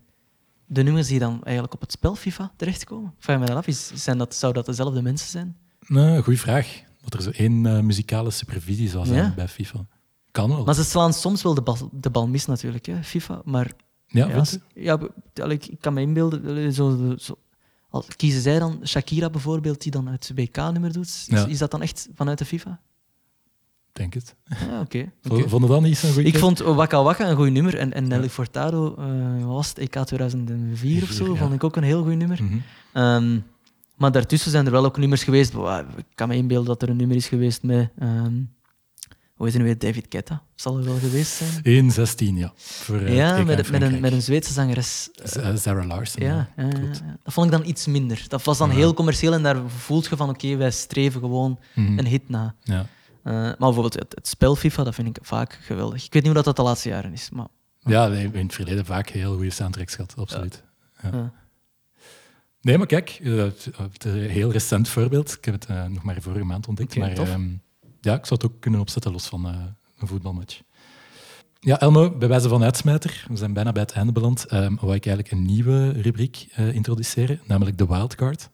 [0.65, 3.13] de nummers die dan eigenlijk op het spel FIFA terechtkomen?
[3.17, 3.67] Vraag me dat af.
[3.67, 5.57] Is, zijn dat, zou dat dezelfde mensen zijn?
[5.87, 6.81] Nou, goeie vraag.
[7.01, 9.33] Dat er zo één muzikale supervisie zou zijn Ja.
[9.35, 9.85] bij FIFA.
[10.31, 10.63] Kan wel.
[10.63, 13.41] Maar ze slaan soms wel de bal, de bal mis natuurlijk, hè, FIFA.
[13.45, 13.71] Maar
[14.07, 14.43] ja,
[14.73, 14.99] ja,
[15.33, 17.39] ja, ik ik kan me inbeelden, zo, zo,
[18.15, 21.25] kiezen zij dan Shakira bijvoorbeeld, die dan het WK-nummer doet.
[21.27, 22.79] Is, is dat dan echt vanuit de FIFA?
[23.93, 24.35] Denk het.
[24.43, 25.11] Ja, oké.
[25.21, 25.49] Vo- oké.
[25.49, 27.77] Vond je dat niet zo'n goede Ik vond Waka Waka een goed nummer.
[27.77, 31.35] En, en Nelly Furtado, eh, was het, EK 2004 of zo, ja.
[31.39, 32.43] vond ik ook een heel goed nummer.
[32.43, 32.57] Mhm.
[32.93, 33.39] Ehm,
[33.95, 35.53] maar daartussen zijn er wel ook nummers geweest.
[35.97, 37.89] Ik kan me inbeelden dat er een nummer is geweest met...
[37.99, 38.33] ehm
[39.33, 39.91] hoe heet het nu weer?
[39.93, 40.41] David Guetta.
[40.55, 41.31] Zal er wel geweest
[41.63, 41.91] zijn?
[42.35, 42.53] 1-16, ja.
[42.55, 45.09] Voor, eh, ja, met, met, een, met een Zweedse zangeres.
[45.23, 46.23] Eh, Sarah Larson.
[46.23, 46.69] Ja, ja, ja,
[47.23, 48.25] dat vond ik dan iets minder.
[48.27, 51.97] Dat was dan heel commercieel en daar voelt je van oké, wij streven gewoon Mhm.
[51.99, 52.55] een hit na.
[52.63, 52.85] Ja.
[53.23, 56.05] Eh, maar bijvoorbeeld het, het spel FIFA, dat vind ik vaak geweldig.
[56.05, 57.47] Ik weet niet hoe dat, dat de laatste jaren is, maar...
[57.79, 60.63] ja, hebben in het verleden vaak heel goede soundtracks gehad, absoluut.
[61.01, 61.31] Ja.
[62.61, 63.43] Nee, maar kijk, eh,
[63.77, 65.33] het een heel recent voorbeeld.
[65.33, 66.95] Ik heb het eh, nog maar vorige maand ontdekt.
[66.95, 67.49] Maar ehm,
[68.01, 69.55] ja, ik zou het ook kunnen opzetten los van eh,
[69.97, 70.61] een voetbalmatch.
[71.59, 74.93] Ja, Elmo, bij wijze van uitsmijter, we zijn bijna bij het einde beland, ehm wou
[74.93, 78.49] ik eigenlijk een nieuwe rubriek eh, introduceren, namelijk de wildcard.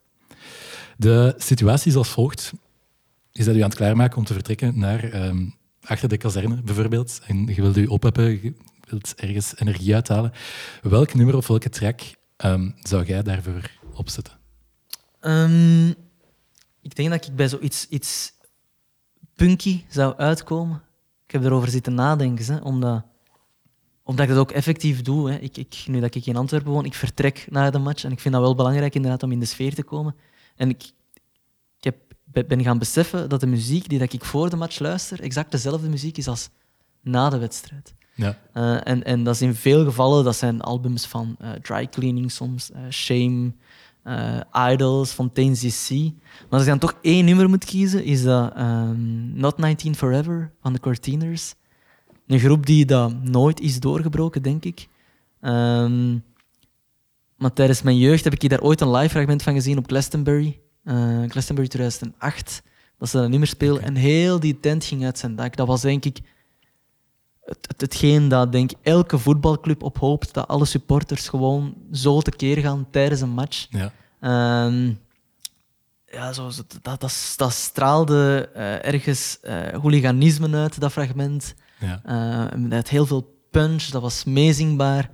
[0.97, 2.53] De situatie is als volgt.
[3.39, 5.49] Je bent u aan het klaarmaken om te vertrekken naar ehm,
[5.81, 7.21] achter de kazerne, bijvoorbeeld.
[7.27, 8.53] En je wilt je opheppen, je
[8.89, 10.31] wilt ergens energie uithalen.
[10.81, 12.01] Welk nummer of welke track
[12.37, 14.33] ehm, zou jij daarvoor opzetten?
[15.19, 15.87] Ehm,
[16.81, 18.33] ik denk dat ik bij zoiets iets
[19.35, 20.81] punky zou uitkomen.
[21.25, 23.05] Ik heb erover zitten nadenken, hè, omdat,
[24.03, 25.31] omdat ik dat ook effectief doe.
[25.31, 25.37] Hè.
[25.37, 28.19] Ik, ik, nu dat ik in Antwerpen woon, ik vertrek naar de match en ik
[28.19, 30.15] vind dat wel belangrijk inderdaad om in de sfeer te komen.
[30.55, 30.91] En ik,
[32.31, 35.51] ben- ben gaan beseffen dat de muziek die dat ik voor de match luister, exact
[35.51, 36.49] dezelfde muziek is als
[37.01, 37.93] na de wedstrijd.
[38.19, 38.37] Ja.
[38.53, 42.31] Eh, en, en dat is in veel gevallen, dat zijn albums van eh, Dry Cleaning
[42.31, 43.51] soms, eh, Shame,
[44.71, 45.89] Idols, Fontaine's DC.
[45.89, 50.51] Maar als ik dan toch één nummer moet kiezen, is dat ehm, Not 19 Forever
[50.61, 51.55] van de Cortiners.
[52.27, 54.87] Een groep die dat nooit is doorgebroken, denk ik.
[55.41, 56.17] Ehm,
[57.37, 59.87] maar tijdens mijn jeugd heb ik hier daar ooit een live fragment van gezien op
[59.87, 60.59] Glastonbury.
[60.89, 62.63] Eh, Glastonbury 2008.
[62.97, 65.55] Dat ze dat nummer spelen en heel die tent ging uit zijn dak.
[65.55, 66.19] Dat was denk ik
[67.43, 72.57] het, het, hetgeen dat denk elke voetbalclub op hoopt, dat alle supporters gewoon zo tekeer
[72.57, 73.67] gaan tijdens een match.
[73.69, 73.91] Ja.
[74.19, 74.93] Ehm,
[76.05, 81.55] ja, zo, dat, dat, dat straalde eh, ergens eh hooliganisme uit, dat fragment.
[81.79, 82.01] Ja.
[82.55, 85.09] Dat had heel veel punch, dat was meezingbaar.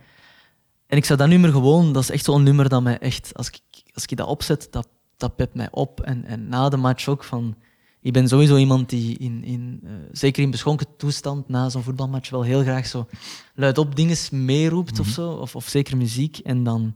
[0.87, 3.47] En ik zou dat nummer gewoon, dat is echt zo'n nummer dat mij echt, als
[3.47, 3.61] ik,
[3.93, 4.87] als ik dat opzet, dat,
[5.17, 6.01] dat pept mij op.
[6.01, 7.55] En, en na de match ook van.
[8.01, 12.29] Ik ben sowieso iemand die, in, in, eh, zeker in beschonken toestand, na zo'n voetbalmatch
[12.29, 13.07] wel heel graag zo
[13.55, 16.37] luidop dingen meeroept of zo, of, of zeker muziek.
[16.37, 16.93] En dan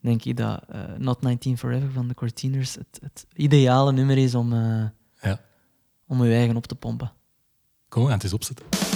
[0.00, 4.34] denk ik dat eh, Not 19 Forever van de Cortiners het, het ideale nummer is
[4.34, 4.84] om, eh,
[5.20, 5.40] ja.
[6.06, 7.12] om je eigen op te pompen.
[7.88, 8.95] Kom, we gaan het eens opzetten.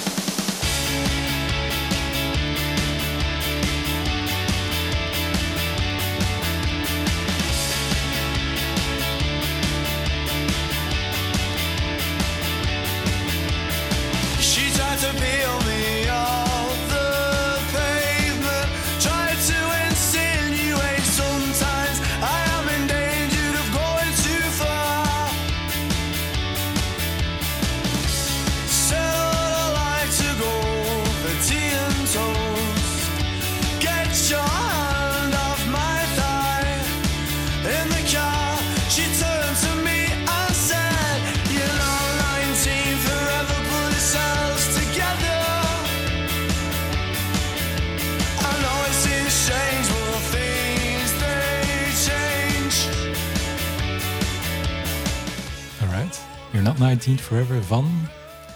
[56.71, 57.91] Not 19 Forever van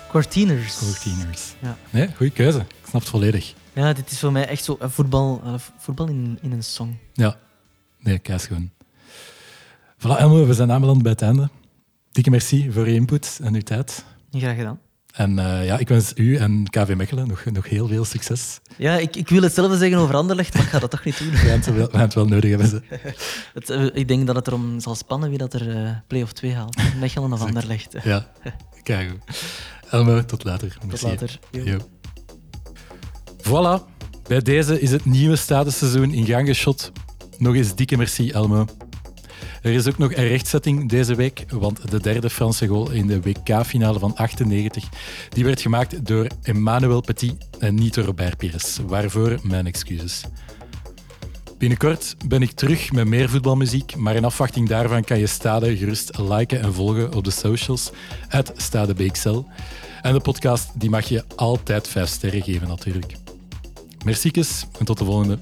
[0.08, 0.78] Cortiners.
[0.78, 1.54] Cortiners.
[1.58, 1.76] Ja.
[1.90, 2.58] Nee, goede keuze.
[2.58, 3.54] Ik snap het volledig.
[3.72, 6.98] Ja, dit is voor mij echt zo eh, voetbal, eh, voetbal in, in een song.
[7.12, 7.36] Ja.
[7.98, 8.70] Nee, kaas gewoon.
[9.98, 11.48] Voilà, Elmo, we zijn aanbeland bij het einde.
[12.12, 14.04] Dikke merci voor je input en uw tijd.
[14.30, 14.80] Graag gedaan.
[15.14, 18.60] En eh, ja, ik wens u en KV Mechelen nog, nog heel veel succes.
[18.76, 21.30] Ja, ik, ik wil hetzelfde zeggen over Anderlecht, maar ik ga dat toch niet doen.
[21.30, 22.68] We gaan het wel, het nodig hebben.
[22.68, 22.82] Ze.
[23.54, 26.32] Het, eh, ik denk dat het erom zal spannen wie dat er eh play of
[26.32, 26.76] 2 haalt.
[26.98, 27.94] Mechelen of Anderlecht.
[28.04, 28.30] Ja,
[28.82, 29.12] kijk.
[29.90, 30.76] Elmo, tot later.
[30.80, 31.06] Tot Merci.
[31.06, 31.38] later.
[31.50, 31.78] Jo.
[33.42, 33.84] Voilà,
[34.28, 36.92] bij deze is het nieuwe stadenseizoen in gang geschot.
[37.38, 38.66] Nog eens dikke merci, Elmo.
[39.64, 43.20] Er is ook nog een rechtzetting deze week, want de derde Franse goal in de
[43.20, 44.88] WK-finale van 98
[45.28, 48.78] die werd gemaakt door Emmanuel Petit en niet door Robert Pires.
[48.86, 50.24] Waarvoor mijn excuses.
[51.58, 56.18] Binnenkort ben ik terug met meer voetbalmuziek, maar in afwachting daarvan kan je Stade gerust
[56.18, 57.90] liken en volgen op de socials,
[58.28, 59.42] at StadeBXL.
[60.02, 63.14] En de podcast die mag je altijd vijf sterren geven natuurlijk.
[64.04, 64.30] Merci
[64.78, 65.38] en tot de volgende.